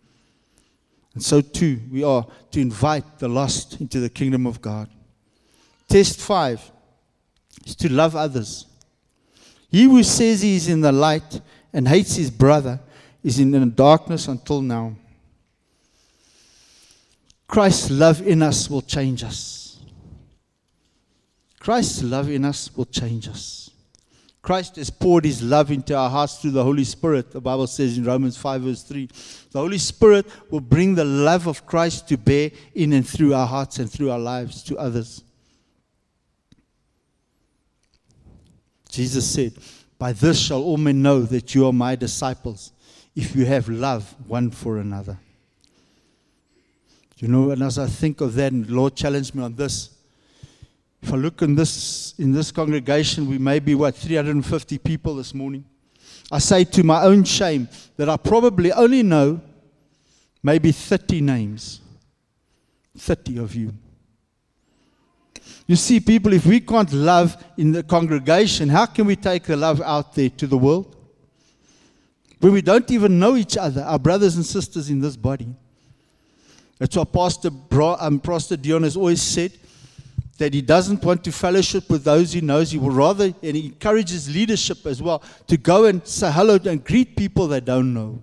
And 1.14 1.22
so 1.22 1.40
too, 1.40 1.80
we 1.90 2.02
are 2.02 2.26
to 2.50 2.60
invite 2.60 3.18
the 3.18 3.28
lost 3.28 3.80
into 3.80 4.00
the 4.00 4.10
kingdom 4.10 4.46
of 4.46 4.60
God. 4.60 4.88
Test 5.88 6.20
five 6.20 6.60
is 7.64 7.76
to 7.76 7.92
love 7.92 8.16
others. 8.16 8.66
He 9.70 9.84
who 9.84 10.02
says 10.02 10.42
he 10.42 10.56
is 10.56 10.68
in 10.68 10.80
the 10.80 10.92
light 10.92 11.40
and 11.72 11.86
hates 11.86 12.16
his 12.16 12.30
brother 12.30 12.80
is 13.22 13.38
in 13.38 13.50
the 13.50 13.64
darkness 13.66 14.28
until 14.28 14.60
now. 14.60 14.96
Christ's 17.46 17.90
love 17.90 18.26
in 18.26 18.42
us 18.42 18.68
will 18.68 18.82
change 18.82 19.22
us. 19.22 19.78
Christ's 21.60 22.02
love 22.02 22.28
in 22.28 22.44
us 22.44 22.74
will 22.76 22.84
change 22.84 23.28
us. 23.28 23.70
Christ 24.44 24.76
has 24.76 24.90
poured 24.90 25.24
his 25.24 25.42
love 25.42 25.70
into 25.70 25.96
our 25.96 26.10
hearts 26.10 26.36
through 26.36 26.50
the 26.50 26.62
Holy 26.62 26.84
Spirit. 26.84 27.30
The 27.30 27.40
Bible 27.40 27.66
says 27.66 27.96
in 27.96 28.04
Romans 28.04 28.36
5, 28.36 28.60
verse 28.60 28.82
3. 28.82 29.08
The 29.50 29.58
Holy 29.58 29.78
Spirit 29.78 30.26
will 30.50 30.60
bring 30.60 30.94
the 30.94 31.04
love 31.04 31.46
of 31.46 31.64
Christ 31.64 32.08
to 32.08 32.18
bear 32.18 32.50
in 32.74 32.92
and 32.92 33.08
through 33.08 33.32
our 33.32 33.46
hearts 33.46 33.78
and 33.78 33.90
through 33.90 34.10
our 34.10 34.18
lives 34.18 34.62
to 34.64 34.76
others. 34.76 35.24
Jesus 38.90 39.26
said, 39.26 39.54
By 39.98 40.12
this 40.12 40.38
shall 40.38 40.62
all 40.62 40.76
men 40.76 41.00
know 41.00 41.22
that 41.22 41.54
you 41.54 41.66
are 41.66 41.72
my 41.72 41.96
disciples, 41.96 42.72
if 43.16 43.34
you 43.34 43.46
have 43.46 43.70
love 43.70 44.14
one 44.26 44.50
for 44.50 44.76
another. 44.76 45.18
You 47.16 47.28
know, 47.28 47.50
and 47.50 47.62
as 47.62 47.78
I 47.78 47.86
think 47.86 48.20
of 48.20 48.34
that, 48.34 48.52
Lord 48.52 48.94
challenged 48.94 49.34
me 49.34 49.42
on 49.42 49.54
this, 49.54 49.88
if 51.04 51.12
I 51.12 51.16
look 51.16 51.42
in 51.42 51.54
this, 51.54 52.14
in 52.18 52.32
this 52.32 52.50
congregation, 52.50 53.28
we 53.28 53.36
may 53.36 53.58
be, 53.58 53.74
what, 53.74 53.94
350 53.94 54.78
people 54.78 55.16
this 55.16 55.34
morning. 55.34 55.62
I 56.32 56.38
say 56.38 56.64
to 56.64 56.82
my 56.82 57.02
own 57.02 57.24
shame 57.24 57.68
that 57.98 58.08
I 58.08 58.16
probably 58.16 58.72
only 58.72 59.02
know 59.02 59.42
maybe 60.42 60.72
30 60.72 61.20
names. 61.20 61.82
30 62.96 63.38
of 63.38 63.54
you. 63.54 63.74
You 65.66 65.76
see, 65.76 66.00
people, 66.00 66.32
if 66.32 66.46
we 66.46 66.60
can't 66.60 66.90
love 66.94 67.36
in 67.58 67.72
the 67.72 67.82
congregation, 67.82 68.70
how 68.70 68.86
can 68.86 69.04
we 69.04 69.16
take 69.16 69.42
the 69.42 69.56
love 69.56 69.82
out 69.82 70.14
there 70.14 70.30
to 70.30 70.46
the 70.46 70.56
world? 70.56 70.96
When 72.40 72.54
we 72.54 72.62
don't 72.62 72.90
even 72.90 73.18
know 73.18 73.36
each 73.36 73.58
other, 73.58 73.82
our 73.82 73.98
brothers 73.98 74.36
and 74.36 74.46
sisters 74.46 74.88
in 74.88 75.00
this 75.00 75.18
body. 75.18 75.54
That's 76.78 76.96
what 76.96 77.12
Pastor, 77.12 77.50
Bra- 77.50 77.98
um, 78.00 78.20
Pastor 78.20 78.56
Dion 78.56 78.84
has 78.84 78.96
always 78.96 79.20
said 79.20 79.52
that 80.38 80.52
he 80.52 80.60
doesn't 80.60 81.02
want 81.04 81.22
to 81.24 81.32
fellowship 81.32 81.88
with 81.88 82.04
those 82.04 82.32
he 82.32 82.40
knows. 82.40 82.72
He 82.72 82.78
will 82.78 82.90
rather, 82.90 83.26
and 83.26 83.56
he 83.56 83.66
encourages 83.66 84.32
leadership 84.32 84.84
as 84.86 85.02
well, 85.02 85.22
to 85.46 85.56
go 85.56 85.84
and 85.84 86.06
say 86.06 86.30
hello 86.30 86.58
and 86.64 86.84
greet 86.84 87.16
people 87.16 87.46
they 87.46 87.60
don't 87.60 87.94
know. 87.94 88.22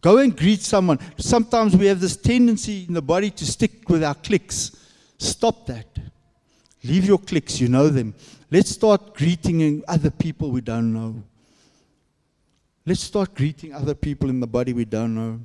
Go 0.00 0.18
and 0.18 0.36
greet 0.36 0.60
someone. 0.60 0.98
Sometimes 1.16 1.76
we 1.76 1.86
have 1.86 2.00
this 2.00 2.16
tendency 2.16 2.84
in 2.86 2.94
the 2.94 3.02
body 3.02 3.30
to 3.30 3.44
stick 3.44 3.88
with 3.88 4.04
our 4.04 4.14
cliques. 4.14 4.76
Stop 5.18 5.66
that. 5.66 5.86
Leave 6.84 7.04
your 7.04 7.18
cliques, 7.18 7.60
you 7.60 7.68
know 7.68 7.88
them. 7.88 8.14
Let's 8.50 8.70
start 8.70 9.14
greeting 9.14 9.82
other 9.88 10.10
people 10.10 10.52
we 10.52 10.60
don't 10.60 10.92
know. 10.92 11.22
Let's 12.86 13.00
start 13.00 13.34
greeting 13.34 13.74
other 13.74 13.94
people 13.94 14.30
in 14.30 14.38
the 14.40 14.46
body 14.46 14.72
we 14.72 14.84
don't 14.84 15.14
know. 15.14 15.40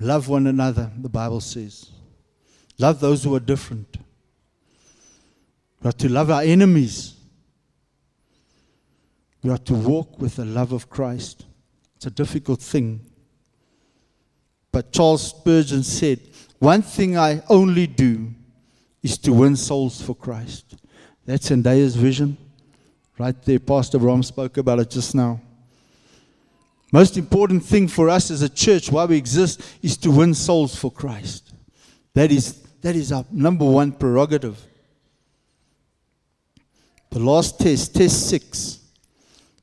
Love 0.00 0.28
one 0.28 0.46
another, 0.46 0.90
the 0.98 1.08
Bible 1.08 1.40
says. 1.40 1.90
Love 2.82 2.98
those 2.98 3.22
who 3.22 3.32
are 3.32 3.40
different. 3.40 3.96
We 5.80 5.88
are 5.88 5.92
to 5.92 6.08
love 6.08 6.32
our 6.32 6.42
enemies. 6.42 7.14
We 9.44 9.50
are 9.50 9.58
to 9.58 9.74
walk 9.74 10.20
with 10.20 10.34
the 10.34 10.44
love 10.44 10.72
of 10.72 10.90
Christ. 10.90 11.44
It's 11.94 12.06
a 12.06 12.10
difficult 12.10 12.60
thing. 12.60 13.06
But 14.72 14.90
Charles 14.90 15.28
Spurgeon 15.28 15.84
said, 15.84 16.18
One 16.58 16.82
thing 16.82 17.16
I 17.16 17.44
only 17.48 17.86
do 17.86 18.32
is 19.00 19.16
to 19.18 19.32
win 19.32 19.54
souls 19.54 20.02
for 20.02 20.16
Christ. 20.16 20.74
That's 21.24 21.50
EnDeo's 21.50 21.94
vision. 21.94 22.36
Right 23.16 23.40
there, 23.44 23.60
Pastor 23.60 24.00
Bram 24.00 24.24
spoke 24.24 24.56
about 24.56 24.80
it 24.80 24.90
just 24.90 25.14
now. 25.14 25.40
Most 26.90 27.16
important 27.16 27.62
thing 27.64 27.86
for 27.86 28.08
us 28.08 28.32
as 28.32 28.42
a 28.42 28.48
church, 28.48 28.90
why 28.90 29.04
we 29.04 29.16
exist, 29.16 29.62
is 29.82 29.96
to 29.98 30.10
win 30.10 30.34
souls 30.34 30.74
for 30.74 30.90
Christ. 30.90 31.52
That 32.14 32.32
is 32.32 32.61
that 32.82 32.94
is 32.96 33.12
our 33.12 33.24
number 33.30 33.64
one 33.64 33.92
prerogative. 33.92 34.60
The 37.10 37.20
last 37.20 37.58
test, 37.58 37.94
test 37.94 38.28
six. 38.28 38.80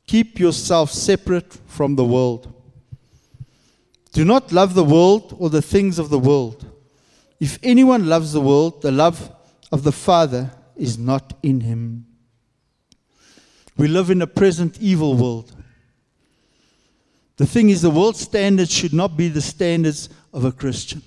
Keep 0.07 0.39
yourself 0.39 0.91
separate 0.91 1.53
from 1.67 1.95
the 1.95 2.05
world. 2.05 2.53
Do 4.13 4.25
not 4.25 4.51
love 4.51 4.73
the 4.73 4.83
world 4.83 5.35
or 5.37 5.49
the 5.49 5.61
things 5.61 5.99
of 5.99 6.09
the 6.09 6.17
world. 6.19 6.65
If 7.39 7.59
anyone 7.61 8.07
loves 8.07 8.33
the 8.33 8.41
world, 8.41 8.81
the 8.81 8.91
love 8.91 9.31
of 9.71 9.83
the 9.83 9.91
Father 9.91 10.51
is 10.75 10.97
not 10.97 11.37
in 11.43 11.61
him. 11.61 12.05
We 13.77 13.87
live 13.87 14.09
in 14.09 14.21
a 14.21 14.27
present 14.27 14.77
evil 14.81 15.15
world. 15.15 15.55
The 17.37 17.45
thing 17.45 17.69
is, 17.69 17.81
the 17.81 17.89
world's 17.89 18.19
standards 18.19 18.71
should 18.71 18.93
not 18.93 19.15
be 19.15 19.29
the 19.29 19.41
standards 19.41 20.09
of 20.33 20.43
a 20.43 20.51
Christian. 20.51 21.01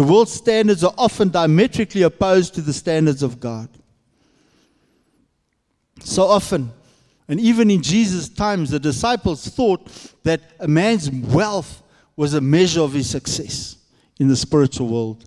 The 0.00 0.06
world's 0.06 0.32
standards 0.32 0.82
are 0.82 0.94
often 0.96 1.28
diametrically 1.28 2.00
opposed 2.00 2.54
to 2.54 2.62
the 2.62 2.72
standards 2.72 3.22
of 3.22 3.38
God. 3.38 3.68
So 6.02 6.22
often, 6.22 6.72
and 7.28 7.38
even 7.38 7.70
in 7.70 7.82
Jesus' 7.82 8.30
times, 8.30 8.70
the 8.70 8.80
disciples 8.80 9.46
thought 9.46 9.90
that 10.22 10.40
a 10.58 10.66
man's 10.66 11.10
wealth 11.10 11.82
was 12.16 12.32
a 12.32 12.40
measure 12.40 12.80
of 12.80 12.94
his 12.94 13.10
success 13.10 13.76
in 14.18 14.28
the 14.28 14.36
spiritual 14.36 14.88
world. 14.88 15.26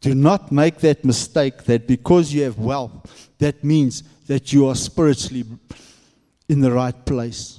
Do 0.00 0.14
not 0.14 0.52
make 0.52 0.78
that 0.78 1.04
mistake 1.04 1.64
that 1.64 1.88
because 1.88 2.32
you 2.32 2.44
have 2.44 2.58
wealth, 2.58 3.28
that 3.38 3.64
means 3.64 4.04
that 4.28 4.52
you 4.52 4.68
are 4.68 4.76
spiritually 4.76 5.42
in 6.48 6.60
the 6.60 6.70
right 6.70 7.04
place. 7.04 7.58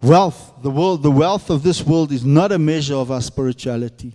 Wealth, 0.00 0.52
the 0.62 0.70
world, 0.70 1.02
the 1.02 1.10
wealth 1.10 1.50
of 1.50 1.64
this 1.64 1.82
world 1.82 2.12
is 2.12 2.24
not 2.24 2.52
a 2.52 2.60
measure 2.60 2.94
of 2.94 3.10
our 3.10 3.20
spirituality. 3.20 4.14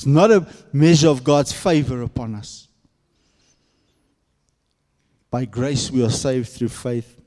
It's 0.00 0.06
not 0.06 0.30
a 0.30 0.46
measure 0.72 1.08
of 1.08 1.22
God's 1.22 1.52
favor 1.52 2.00
upon 2.00 2.34
us. 2.34 2.68
By 5.30 5.44
grace 5.44 5.90
we 5.90 6.02
are 6.02 6.08
saved 6.08 6.48
through 6.48 6.70
faith. 6.70 7.20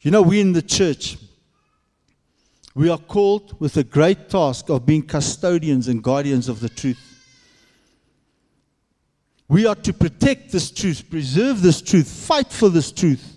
You 0.00 0.12
know, 0.12 0.22
we 0.22 0.40
in 0.40 0.52
the 0.52 0.62
church, 0.62 1.18
we 2.76 2.88
are 2.88 2.96
called 2.96 3.60
with 3.60 3.74
the 3.74 3.82
great 3.82 4.28
task 4.28 4.70
of 4.70 4.86
being 4.86 5.02
custodians 5.02 5.88
and 5.88 6.00
guardians 6.00 6.48
of 6.48 6.60
the 6.60 6.68
truth. 6.68 7.00
We 9.48 9.66
are 9.66 9.74
to 9.74 9.92
protect 9.92 10.52
this 10.52 10.70
truth, 10.70 11.10
preserve 11.10 11.60
this 11.60 11.82
truth, 11.82 12.08
fight 12.08 12.52
for 12.52 12.68
this 12.68 12.92
truth. 12.92 13.36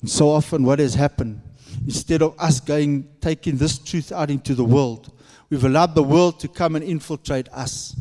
And 0.00 0.10
so 0.10 0.28
often, 0.28 0.64
what 0.64 0.80
has 0.80 0.94
happened, 0.94 1.40
instead 1.84 2.22
of 2.22 2.34
us 2.38 2.60
going, 2.60 3.08
taking 3.20 3.56
this 3.56 3.78
truth 3.78 4.12
out 4.12 4.30
into 4.30 4.54
the 4.54 4.64
world, 4.64 5.12
we've 5.50 5.64
allowed 5.64 5.94
the 5.94 6.02
world 6.02 6.40
to 6.40 6.48
come 6.48 6.76
and 6.76 6.84
infiltrate 6.84 7.48
us. 7.50 7.96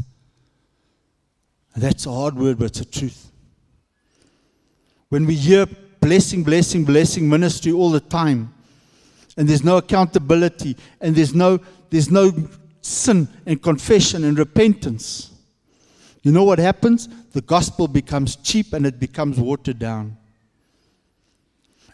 That's 1.76 2.06
a 2.06 2.12
hard 2.12 2.36
word, 2.36 2.58
but 2.58 2.66
it's 2.66 2.82
a 2.82 2.86
truth. 2.86 3.32
When 5.10 5.26
we 5.26 5.36
hear 5.36 5.68
blessing, 6.02 6.44
blessing, 6.44 6.84
blessing 6.84 7.30
ministry 7.30 7.72
all 7.72 7.92
the 7.92 8.00
time, 8.00 8.54
and 9.38 9.48
there's 9.48 9.63
no 9.63 9.78
accountability, 9.78 10.76
and 11.00 11.16
there's 11.16 11.36
no, 11.36 11.60
there's 11.90 12.10
no 12.10 12.32
sin 12.82 13.28
and 13.46 13.62
confession 13.62 14.24
and 14.24 14.38
repentance, 14.40 15.32
you 16.24 16.32
know 16.32 16.44
what 16.44 16.60
happens? 16.60 17.08
The 17.32 17.42
gospel 17.42 17.88
becomes 17.88 18.36
cheap 18.38 18.74
and 18.74 18.86
it 18.86 19.00
becomes 19.00 19.40
watered 19.40 19.80
down. 19.80 20.18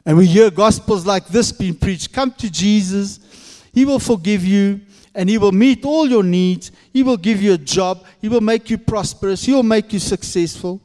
And 0.05 0.17
we 0.17 0.25
hear 0.25 0.51
gospels 0.51 1.05
like 1.05 1.27
this 1.27 1.51
being 1.51 1.75
preached 1.75 2.11
Come 2.11 2.31
to 2.33 2.51
Jesus, 2.51 3.63
He 3.73 3.85
will 3.85 3.99
forgive 3.99 4.45
you, 4.45 4.81
and 5.15 5.29
He 5.29 5.37
will 5.37 5.51
meet 5.51 5.85
all 5.85 6.07
your 6.07 6.23
needs. 6.23 6.71
He 6.91 7.03
will 7.03 7.17
give 7.17 7.41
you 7.41 7.53
a 7.53 7.57
job, 7.57 8.05
He 8.21 8.29
will 8.29 8.41
make 8.41 8.69
you 8.69 8.77
prosperous, 8.77 9.43
He 9.43 9.53
will 9.53 9.63
make 9.63 9.93
you 9.93 9.99
successful. 9.99 10.81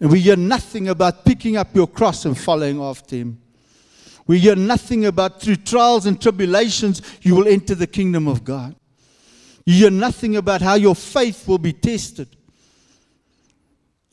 And 0.00 0.10
we 0.10 0.20
hear 0.20 0.36
nothing 0.36 0.88
about 0.88 1.24
picking 1.24 1.56
up 1.56 1.74
your 1.74 1.86
cross 1.86 2.24
and 2.24 2.36
following 2.36 2.80
after 2.80 3.16
Him. 3.16 3.40
We 4.26 4.38
hear 4.38 4.56
nothing 4.56 5.06
about 5.06 5.40
through 5.40 5.56
trials 5.56 6.06
and 6.06 6.20
tribulations 6.20 7.02
you 7.20 7.36
will 7.36 7.46
enter 7.46 7.74
the 7.74 7.86
kingdom 7.86 8.26
of 8.26 8.42
God. 8.42 8.74
You 9.66 9.74
hear 9.74 9.90
nothing 9.90 10.36
about 10.36 10.62
how 10.62 10.74
your 10.74 10.94
faith 10.94 11.46
will 11.46 11.58
be 11.58 11.72
tested 11.72 12.28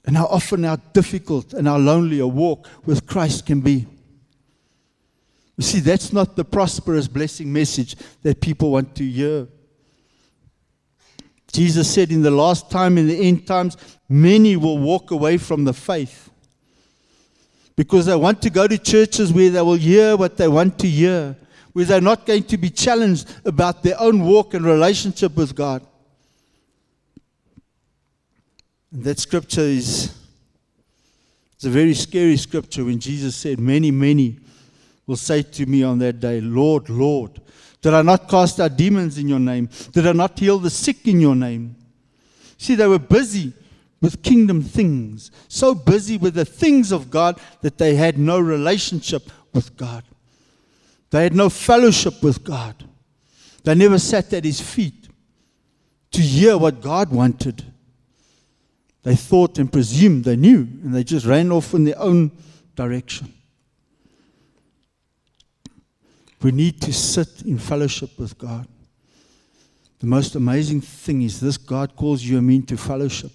and 0.06 0.18
how 0.18 0.26
often 0.26 0.64
how 0.64 0.78
difficult 0.94 1.54
and 1.54 1.68
how 1.68 1.78
lonely 1.78 2.20
a 2.20 2.28
walk 2.28 2.68
with 2.86 3.06
Christ 3.06 3.46
can 3.46 3.62
be. 3.62 3.86
You 5.58 5.64
see, 5.64 5.80
that's 5.80 6.12
not 6.12 6.36
the 6.36 6.44
prosperous 6.44 7.08
blessing 7.08 7.54
message 7.54 7.96
that 8.24 8.42
people 8.42 8.72
want 8.72 8.96
to 8.96 9.04
hear. 9.04 9.48
Jesus 11.52 11.94
said 11.94 12.12
in 12.12 12.22
the 12.22 12.32
last 12.32 12.72
time, 12.72 12.98
in 12.98 13.08
the 13.08 13.28
end 13.28 13.46
times, 13.46 13.78
many 14.08 14.56
will 14.56 14.80
walk 14.80 15.12
away 15.12 15.38
from 15.38 15.66
the 15.66 15.74
faith 15.74 16.30
because 17.76 18.06
they 18.06 18.16
want 18.16 18.42
to 18.42 18.50
go 18.50 18.68
to 18.68 18.78
churches 18.78 19.34
where 19.34 19.50
they 19.50 19.62
will 19.62 19.76
hear 19.76 20.16
what 20.16 20.38
they 20.38 20.48
want 20.48 20.80
to 20.80 20.88
hear, 20.88 21.36
where 21.74 21.86
they're 21.86 22.02
not 22.02 22.26
going 22.26 22.44
to 22.44 22.58
be 22.58 22.70
challenged 22.70 23.30
about 23.46 23.84
their 23.84 24.00
own 24.00 24.22
walk 24.22 24.54
and 24.54 24.66
relationship 24.66 25.36
with 25.36 25.56
God. 25.56 25.86
And 28.92 29.04
that 29.04 29.20
scripture 29.20 29.62
is 29.62 30.16
it's 31.62 31.68
a 31.68 31.70
very 31.70 31.94
scary 31.94 32.38
scripture 32.38 32.84
when 32.86 33.00
Jesus 33.00 33.36
said, 33.36 33.60
Many, 33.60 33.92
many 33.92 34.40
will 35.06 35.16
say 35.16 35.44
to 35.44 35.66
me 35.68 35.84
on 35.84 36.00
that 36.00 36.20
day, 36.20 36.42
Lord, 36.42 36.90
Lord, 36.90 37.40
did 37.84 37.94
I 37.94 38.02
not 38.02 38.28
cast 38.28 38.60
out 38.60 38.76
demons 38.76 39.20
in 39.20 39.28
your 39.28 39.40
name? 39.40 39.70
Did 39.92 40.08
I 40.08 40.12
not 40.14 40.40
heal 40.40 40.58
the 40.58 40.72
sick 40.72 41.08
in 41.08 41.20
your 41.20 41.36
name? 41.36 41.76
See, 42.58 42.74
they 42.74 42.88
were 42.88 42.98
busy 42.98 43.54
with 44.02 44.24
kingdom 44.24 44.64
things, 44.64 45.30
so 45.48 45.76
busy 45.76 46.18
with 46.18 46.34
the 46.34 46.46
things 46.46 46.92
of 46.92 47.12
God 47.12 47.40
that 47.62 47.78
they 47.78 47.94
had 47.94 48.18
no 48.18 48.40
relationship 48.40 49.32
with 49.54 49.78
God. 49.78 50.04
They 51.12 51.22
had 51.22 51.36
no 51.36 51.50
fellowship 51.50 52.24
with 52.24 52.44
God. 52.44 52.76
They 53.64 53.76
never 53.76 54.00
sat 54.00 54.34
at 54.34 54.46
his 54.46 54.60
feet 54.60 55.10
to 56.10 56.22
hear 56.22 56.58
what 56.58 56.82
God 56.82 57.12
wanted. 57.12 57.71
They 59.04 59.16
thought 59.16 59.58
and 59.58 59.72
presumed 59.72 60.26
they 60.26 60.36
knew, 60.36 60.60
and 60.84 60.94
they 60.94 61.04
just 61.04 61.26
ran 61.26 61.52
off 61.52 61.74
in 61.74 61.86
their 61.86 62.00
own 62.00 62.32
direction. 62.76 63.34
We 66.42 66.52
need 66.52 66.82
to 66.82 66.94
sit 66.94 67.44
in 67.44 67.58
fellowship 67.58 68.18
with 68.18 68.38
God. 68.38 68.68
The 70.00 70.08
most 70.08 70.36
amazing 70.36 70.82
thing 70.82 71.22
is 71.22 71.40
this 71.40 71.58
God 71.58 71.96
calls 71.96 72.24
you 72.24 72.38
and 72.38 72.48
me 72.48 72.56
into 72.58 72.78
fellowship. 72.78 73.32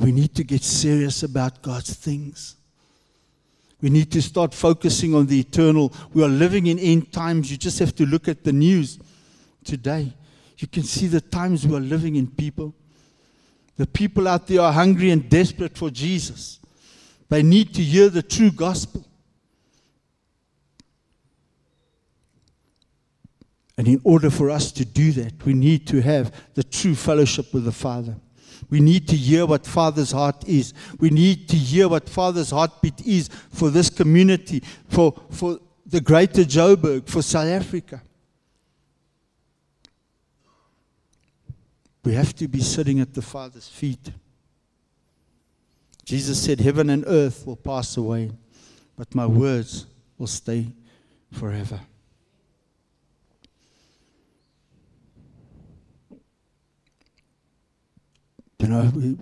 We 0.00 0.12
need 0.12 0.34
to 0.34 0.44
get 0.44 0.62
serious 0.62 1.22
about 1.22 1.62
God's 1.62 1.94
things. 1.94 2.56
We 3.80 3.90
need 3.90 4.10
to 4.12 4.22
start 4.22 4.54
focusing 4.54 5.14
on 5.14 5.26
the 5.26 5.40
eternal. 5.40 5.92
We 6.14 6.22
are 6.22 6.28
living 6.28 6.66
in 6.66 6.78
end 6.78 7.12
times. 7.12 7.50
You 7.50 7.56
just 7.56 7.78
have 7.78 7.94
to 7.96 8.06
look 8.06 8.28
at 8.28 8.42
the 8.42 8.52
news 8.52 8.98
today. 9.64 10.12
You 10.58 10.66
can 10.68 10.82
see 10.82 11.06
the 11.06 11.20
times 11.20 11.66
we 11.66 11.76
are 11.76 11.80
living 11.80 12.16
in, 12.16 12.26
people. 12.26 12.74
The 13.76 13.86
people 13.86 14.26
out 14.26 14.46
there 14.46 14.60
are 14.60 14.72
hungry 14.72 15.10
and 15.10 15.28
desperate 15.28 15.76
for 15.76 15.90
Jesus. 15.90 16.58
They 17.28 17.42
need 17.42 17.74
to 17.74 17.82
hear 17.82 18.08
the 18.08 18.22
true 18.22 18.50
gospel. 18.50 19.06
And 23.78 23.86
in 23.86 24.00
order 24.04 24.30
for 24.30 24.48
us 24.48 24.72
to 24.72 24.84
do 24.84 25.12
that, 25.12 25.44
we 25.44 25.52
need 25.52 25.86
to 25.88 26.00
have 26.00 26.34
the 26.54 26.64
true 26.64 26.94
fellowship 26.94 27.52
with 27.52 27.64
the 27.64 27.72
Father. 27.72 28.16
We 28.70 28.80
need 28.80 29.06
to 29.08 29.16
hear 29.16 29.44
what 29.44 29.66
Father's 29.66 30.12
heart 30.12 30.48
is. 30.48 30.72
We 30.98 31.10
need 31.10 31.48
to 31.50 31.56
hear 31.56 31.88
what 31.88 32.08
Father's 32.08 32.50
heartbeat 32.50 33.06
is 33.06 33.28
for 33.50 33.68
this 33.68 33.90
community, 33.90 34.62
for, 34.88 35.14
for 35.30 35.58
the 35.84 36.00
greater 36.00 36.42
Joburg, 36.42 37.06
for 37.06 37.20
South 37.20 37.48
Africa. 37.48 38.02
We 42.06 42.14
have 42.14 42.36
to 42.36 42.46
be 42.46 42.60
sitting 42.60 43.00
at 43.00 43.14
the 43.14 43.20
Father's 43.20 43.66
feet. 43.66 44.12
Jesus 46.04 46.40
said, 46.40 46.60
Heaven 46.60 46.88
and 46.88 47.02
earth 47.04 47.44
will 47.44 47.56
pass 47.56 47.96
away, 47.96 48.30
but 48.96 49.12
my 49.12 49.26
words 49.26 49.86
will 50.16 50.28
stay 50.28 50.68
forever. 51.32 51.80
You 58.60 58.68
know, 58.68 58.92
we, 58.94 59.18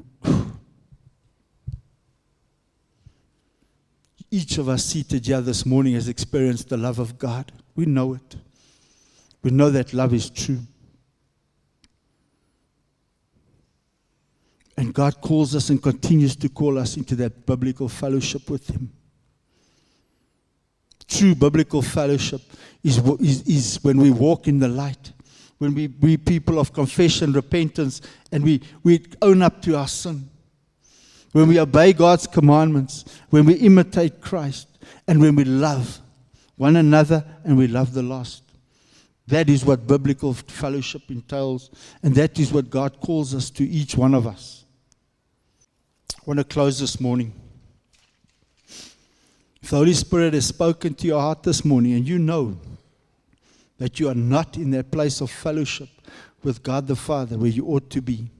each 4.30 4.58
of 4.58 4.68
us 4.68 4.84
seated 4.84 5.24
here 5.24 5.40
this 5.40 5.64
morning 5.64 5.94
has 5.94 6.06
experienced 6.06 6.68
the 6.68 6.76
love 6.76 6.98
of 6.98 7.18
God. 7.18 7.50
We 7.74 7.86
know 7.86 8.12
it. 8.12 8.36
We 9.42 9.52
know 9.52 9.70
that 9.70 9.94
love 9.94 10.12
is 10.12 10.28
true. 10.28 10.60
And 14.84 14.92
God 14.92 15.18
calls 15.22 15.56
us 15.56 15.70
and 15.70 15.82
continues 15.82 16.36
to 16.36 16.50
call 16.50 16.76
us 16.76 16.98
into 16.98 17.16
that 17.16 17.46
biblical 17.46 17.88
fellowship 17.88 18.50
with 18.50 18.68
Him. 18.68 18.92
True 21.08 21.34
biblical 21.34 21.80
fellowship 21.80 22.42
is, 22.82 22.98
is, 23.18 23.42
is 23.48 23.78
when 23.82 23.96
we 23.96 24.10
walk 24.10 24.46
in 24.46 24.58
the 24.58 24.68
light, 24.68 25.12
when 25.56 25.74
we 25.74 25.86
be 25.86 26.18
people 26.18 26.58
of 26.58 26.74
confession, 26.74 27.32
repentance, 27.32 28.02
and 28.30 28.44
we, 28.44 28.60
we 28.82 29.02
own 29.22 29.40
up 29.40 29.62
to 29.62 29.74
our 29.74 29.88
sin. 29.88 30.28
When 31.32 31.48
we 31.48 31.58
obey 31.58 31.94
God's 31.94 32.26
commandments, 32.26 33.06
when 33.30 33.46
we 33.46 33.54
imitate 33.54 34.20
Christ, 34.20 34.68
and 35.08 35.18
when 35.18 35.34
we 35.34 35.44
love 35.44 35.98
one 36.56 36.76
another 36.76 37.24
and 37.42 37.56
we 37.56 37.68
love 37.68 37.94
the 37.94 38.02
lost. 38.02 38.42
That 39.28 39.48
is 39.48 39.64
what 39.64 39.86
biblical 39.86 40.34
fellowship 40.34 41.04
entails, 41.08 41.70
and 42.02 42.14
that 42.16 42.38
is 42.38 42.52
what 42.52 42.68
God 42.68 43.00
calls 43.00 43.34
us 43.34 43.48
to 43.52 43.66
each 43.66 43.96
one 43.96 44.12
of 44.12 44.26
us. 44.26 44.63
I 46.24 46.30
want 46.30 46.38
to 46.38 46.44
close 46.44 46.80
this 46.80 47.00
morning. 47.00 47.34
If 49.60 49.68
the 49.68 49.76
Holy 49.76 49.92
Spirit 49.92 50.32
has 50.32 50.46
spoken 50.46 50.94
to 50.94 51.06
your 51.06 51.20
heart 51.20 51.42
this 51.42 51.66
morning 51.66 51.92
and 51.92 52.08
you 52.08 52.18
know 52.18 52.56
that 53.76 54.00
you 54.00 54.08
are 54.08 54.14
not 54.14 54.56
in 54.56 54.70
that 54.70 54.90
place 54.90 55.20
of 55.20 55.30
fellowship 55.30 55.90
with 56.42 56.62
God 56.62 56.86
the 56.86 56.96
Father 56.96 57.36
where 57.36 57.50
you 57.50 57.66
ought 57.66 57.90
to 57.90 58.00
be, 58.00 58.30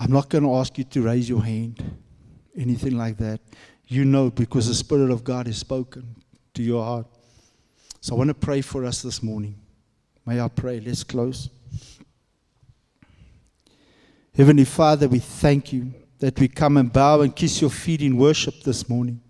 I'm 0.00 0.10
not 0.10 0.28
going 0.28 0.42
to 0.42 0.56
ask 0.56 0.76
you 0.76 0.82
to 0.82 1.02
raise 1.02 1.28
your 1.28 1.44
hand, 1.44 1.98
anything 2.56 2.98
like 2.98 3.18
that. 3.18 3.40
You 3.86 4.04
know 4.04 4.30
because 4.30 4.66
the 4.66 4.74
Spirit 4.74 5.12
of 5.12 5.22
God 5.22 5.46
has 5.46 5.58
spoken 5.58 6.16
to 6.54 6.64
your 6.64 6.84
heart. 6.84 7.06
So 8.00 8.16
I 8.16 8.18
want 8.18 8.28
to 8.28 8.34
pray 8.34 8.60
for 8.60 8.84
us 8.84 9.02
this 9.02 9.22
morning. 9.22 9.54
May 10.26 10.40
I 10.40 10.48
pray? 10.48 10.80
Let's 10.80 11.04
close. 11.04 11.48
Heavenly 14.36 14.64
Father, 14.64 15.06
we 15.06 15.20
thank 15.20 15.72
you 15.72 15.94
that 16.18 16.40
we 16.40 16.48
come 16.48 16.76
and 16.76 16.92
bow 16.92 17.20
and 17.20 17.34
kiss 17.34 17.60
your 17.60 17.70
feet 17.70 18.02
in 18.02 18.16
worship 18.16 18.62
this 18.62 18.88
morning. 18.88 19.20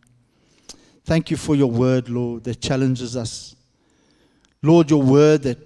Thank 1.04 1.30
you 1.30 1.36
for 1.36 1.54
your 1.54 1.70
word, 1.70 2.08
Lord, 2.08 2.44
that 2.44 2.62
challenges 2.62 3.14
us. 3.14 3.54
Lord, 4.62 4.88
your 4.88 5.02
word 5.02 5.42
that 5.42 5.58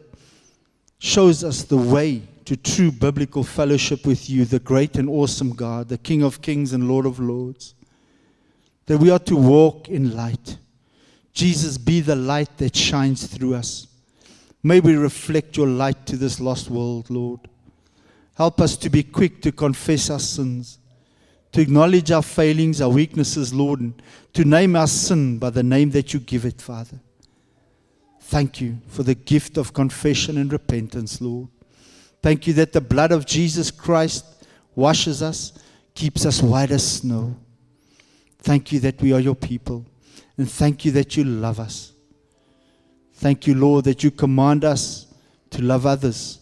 shows 0.99 1.45
us 1.45 1.63
the 1.63 1.77
way 1.77 2.23
to 2.47 2.57
true 2.57 2.91
biblical 2.91 3.45
fellowship 3.45 4.05
with 4.05 4.29
you, 4.29 4.45
the 4.45 4.59
great 4.59 4.97
and 4.97 5.09
awesome 5.09 5.51
God, 5.51 5.89
the 5.89 5.99
King 5.99 6.25
of 6.25 6.43
kings 6.43 6.73
and 6.73 6.89
Lord 6.89 7.07
of 7.07 7.21
lords. 7.21 7.75
That 8.87 8.99
we 8.99 9.11
are 9.11 9.21
to 9.21 9.37
walk 9.37 9.89
in 9.89 10.17
light. 10.17 10.59
Jesus, 11.33 11.79
be 11.79 12.01
the 12.01 12.17
light 12.17 12.57
that 12.57 12.75
shines 12.75 13.25
through 13.29 13.55
us. 13.55 13.87
May 14.65 14.81
we 14.81 14.97
reflect 14.97 15.57
your 15.57 15.69
light 15.69 16.07
to 16.07 16.17
this 16.17 16.41
lost 16.41 16.71
world, 16.71 17.09
Lord. 17.09 17.41
Help 18.39 18.61
us 18.61 18.77
to 18.77 18.89
be 18.89 19.03
quick 19.03 19.43
to 19.43 19.51
confess 19.51 20.11
our 20.11 20.21
sins, 20.21 20.79
to 21.51 21.61
acknowledge 21.61 22.13
our 22.13 22.23
failings, 22.23 22.81
our 22.81 22.89
weaknesses, 22.89 23.53
Lord, 23.53 23.81
and 23.81 24.01
to 24.35 24.45
name 24.45 24.77
our 24.77 24.87
sin 24.87 25.41
by 25.41 25.51
the 25.51 25.65
name 25.65 25.91
that 25.91 26.15
you 26.15 26.21
give 26.21 26.45
it, 26.45 26.63
Father. 26.63 27.01
Thank 28.21 28.61
you 28.61 28.79
for 28.87 29.03
the 29.03 29.17
gift 29.17 29.59
of 29.59 29.73
confession 29.73 30.39
and 30.39 30.53
repentance, 30.53 31.21
Lord. 31.21 31.49
Thank 32.23 32.47
you 32.47 32.53
that 32.53 32.73
the 32.73 32.81
blood 32.81 33.11
of 33.11 33.27
Jesus 33.27 33.73
Christ 33.73 34.25
washes 34.77 35.21
us, 35.21 35.53
keeps 35.97 36.25
us 36.25 36.41
white 36.41 36.71
as 36.71 36.87
snow. 36.87 37.35
Thank 38.39 38.71
you 38.71 38.79
that 38.79 39.03
we 39.03 39.13
are 39.13 39.19
your 39.19 39.35
people. 39.35 39.85
And 40.37 40.49
thank 40.49 40.85
you 40.85 40.93
that 40.93 41.17
you 41.17 41.25
love 41.25 41.59
us. 41.59 41.93
Thank 43.15 43.49
you, 43.49 43.57
Lord, 43.57 43.85
that 43.87 44.05
you 44.05 44.13
command 44.13 44.65
us 44.65 45.13
to 45.51 45.61
love 45.61 45.87
others. 45.87 46.38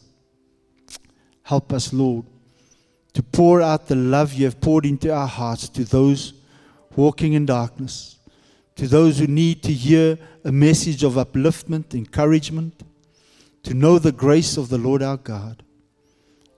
Help 1.46 1.72
us, 1.72 1.92
Lord, 1.92 2.26
to 3.12 3.22
pour 3.22 3.62
out 3.62 3.87
the 3.87 3.94
love 3.94 4.32
you 4.32 4.46
have 4.46 4.61
poured 4.61 4.85
into 4.85 5.14
our 5.14 5.28
hearts 5.28 5.68
to 5.68 5.85
those 5.85 6.35
walking 6.96 7.35
in 7.35 7.46
darkness, 7.46 8.18
to 8.74 8.88
those 8.88 9.20
who 9.20 9.28
need 9.28 9.62
to 9.62 9.72
hear 9.72 10.18
a 10.44 10.50
message 10.50 11.04
of 11.04 11.12
upliftment, 11.12 11.94
encouragement, 11.94 12.82
to 13.62 13.74
know 13.74 14.00
the 14.00 14.11
grace 14.11 14.56
of 14.56 14.70
the 14.70 14.76
Lord 14.76 15.04
our 15.04 15.18
God. 15.18 15.62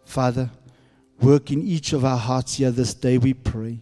Father, 0.07 0.48
work 1.20 1.51
in 1.51 1.61
each 1.61 1.92
of 1.92 2.03
our 2.03 2.16
hearts 2.16 2.55
here 2.55 2.70
this 2.70 2.94
day, 2.94 3.18
we 3.18 3.35
pray. 3.35 3.81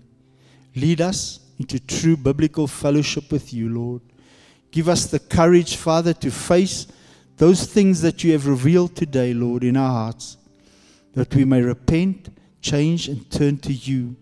Lead 0.74 1.00
us 1.00 1.38
into 1.60 1.78
true 1.78 2.16
biblical 2.16 2.66
fellowship 2.66 3.30
with 3.30 3.54
you, 3.54 3.68
Lord. 3.68 4.02
Give 4.72 4.88
us 4.88 5.06
the 5.06 5.20
courage, 5.20 5.76
Father, 5.76 6.14
to 6.14 6.32
face 6.32 6.88
those 7.36 7.64
things 7.64 8.00
that 8.00 8.24
you 8.24 8.32
have 8.32 8.48
revealed 8.48 8.96
today, 8.96 9.32
Lord, 9.32 9.62
in 9.62 9.76
our 9.76 9.90
hearts, 9.90 10.36
that 11.16 11.34
we 11.34 11.46
may 11.46 11.62
repent, 11.62 12.28
change, 12.60 13.08
and 13.08 13.28
turn 13.30 13.56
to 13.56 13.72
you, 13.72 14.14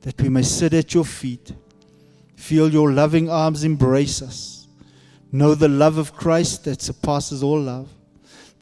that 0.00 0.18
we 0.22 0.30
may 0.30 0.42
sit 0.42 0.72
at 0.72 0.94
your 0.94 1.04
feet, 1.04 1.52
feel 2.34 2.72
your 2.72 2.90
loving 2.90 3.28
arms 3.28 3.62
embrace 3.62 4.22
us, 4.22 4.66
know 5.30 5.54
the 5.54 5.68
love 5.68 5.98
of 5.98 6.14
Christ 6.14 6.64
that 6.64 6.80
surpasses 6.80 7.42
all 7.42 7.60
love, 7.60 7.90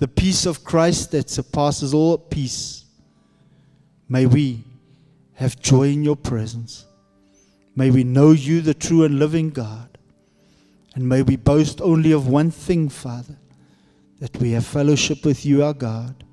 the 0.00 0.08
peace 0.08 0.44
of 0.44 0.64
Christ 0.64 1.12
that 1.12 1.30
surpasses 1.30 1.94
all 1.94 2.18
peace. 2.18 2.84
May 4.08 4.26
we 4.26 4.64
have 5.34 5.60
joy 5.60 5.90
in 5.90 6.02
your 6.02 6.16
presence. 6.16 6.84
May 7.76 7.92
we 7.92 8.02
know 8.02 8.32
you, 8.32 8.60
the 8.60 8.74
true 8.74 9.04
and 9.04 9.20
living 9.20 9.50
God. 9.50 9.98
And 10.96 11.08
may 11.08 11.22
we 11.22 11.36
boast 11.36 11.80
only 11.80 12.10
of 12.10 12.26
one 12.26 12.50
thing, 12.50 12.88
Father, 12.88 13.36
that 14.18 14.36
we 14.38 14.50
have 14.52 14.66
fellowship 14.66 15.24
with 15.24 15.46
you, 15.46 15.62
our 15.62 15.74
God, 15.74 16.24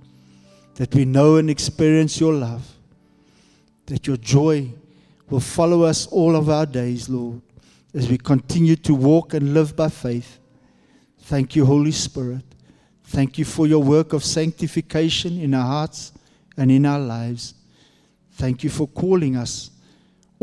that 0.76 0.94
we 0.94 1.06
know 1.06 1.38
and 1.38 1.50
experience 1.50 2.20
your 2.20 2.34
love, 2.34 2.68
that 3.86 4.08
your 4.08 4.18
joy 4.18 4.72
will 5.30 5.40
follow 5.40 5.84
us 5.84 6.08
all 6.08 6.36
of 6.36 6.50
our 6.50 6.66
days, 6.66 7.10
Lord, 7.10 7.42
as 7.94 8.10
we 8.10 8.18
continue 8.18 8.76
to 8.78 8.96
walk 8.96 9.34
and 9.34 9.54
live 9.54 9.76
by 9.76 9.90
faith. 9.90 10.40
Thank 11.20 11.56
you, 11.56 11.66
Holy 11.66 11.92
Spirit. 11.92 12.44
Thank 13.04 13.38
you 13.38 13.46
for 13.46 13.68
your 13.68 13.84
work 13.84 14.14
of 14.14 14.24
sanctification 14.24 15.40
in 15.40 15.54
our 15.54 15.66
hearts 15.66 16.12
and 16.58 16.72
in 16.72 16.86
our 16.86 17.00
lives. 17.00 17.54
Thank 18.32 18.64
you 18.64 18.70
for 18.70 18.88
calling 18.88 19.36
us 19.36 19.70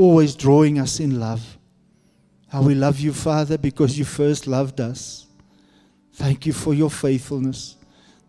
always 0.00 0.34
drawing 0.34 0.78
us 0.78 0.98
in 0.98 1.20
love. 1.20 1.58
How 2.48 2.62
we 2.62 2.74
love 2.74 2.98
you, 2.98 3.12
Father, 3.12 3.58
because 3.58 3.98
you 3.98 4.06
first 4.06 4.46
loved 4.46 4.80
us. 4.80 5.26
Thank 6.14 6.46
you 6.46 6.54
for 6.54 6.72
your 6.72 6.90
faithfulness. 6.90 7.76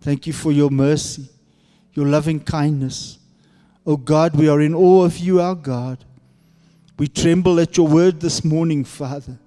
Thank 0.02 0.28
you 0.28 0.34
for 0.34 0.52
your 0.52 0.70
mercy, 0.70 1.30
your 1.94 2.08
loving 2.08 2.40
kindness. 2.40 3.20
Oh 3.86 3.98
God, 3.98 4.36
we 4.36 4.48
are 4.48 4.62
in 4.62 4.74
awe 4.74 5.04
of 5.04 5.18
you, 5.18 5.42
our 5.42 5.56
God. 5.56 6.04
We 6.98 7.08
tremble 7.08 7.60
at 7.60 7.78
your 7.78 7.88
word 7.88 8.20
this 8.20 8.44
morning, 8.44 8.84
Father. 8.84 9.40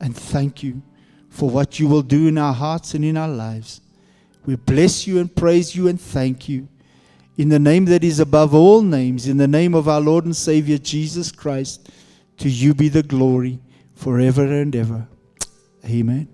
And 0.00 0.16
thank 0.16 0.62
you 0.62 0.82
for 1.28 1.48
what 1.48 1.78
you 1.78 1.86
will 1.86 2.02
do 2.02 2.26
in 2.26 2.38
our 2.38 2.52
hearts 2.52 2.94
and 2.94 3.04
in 3.04 3.16
our 3.16 3.28
lives. 3.28 3.80
We 4.44 4.56
bless 4.56 5.06
you 5.06 5.20
and 5.20 5.34
praise 5.34 5.76
you 5.76 5.86
and 5.88 6.00
thank 6.00 6.48
you 6.48 6.68
in 7.36 7.48
the 7.48 7.58
name 7.58 7.86
that 7.86 8.04
is 8.04 8.20
above 8.20 8.54
all 8.54 8.82
names, 8.82 9.26
in 9.26 9.36
the 9.36 9.48
name 9.48 9.74
of 9.74 9.88
our 9.88 10.00
Lord 10.00 10.24
and 10.24 10.36
Savior 10.36 10.78
Jesus 10.78 11.32
Christ, 11.32 11.90
to 12.38 12.48
you 12.48 12.74
be 12.74 12.88
the 12.88 13.02
glory 13.02 13.60
forever 13.94 14.44
and 14.44 14.74
ever. 14.76 15.06
Amen. 15.84 16.31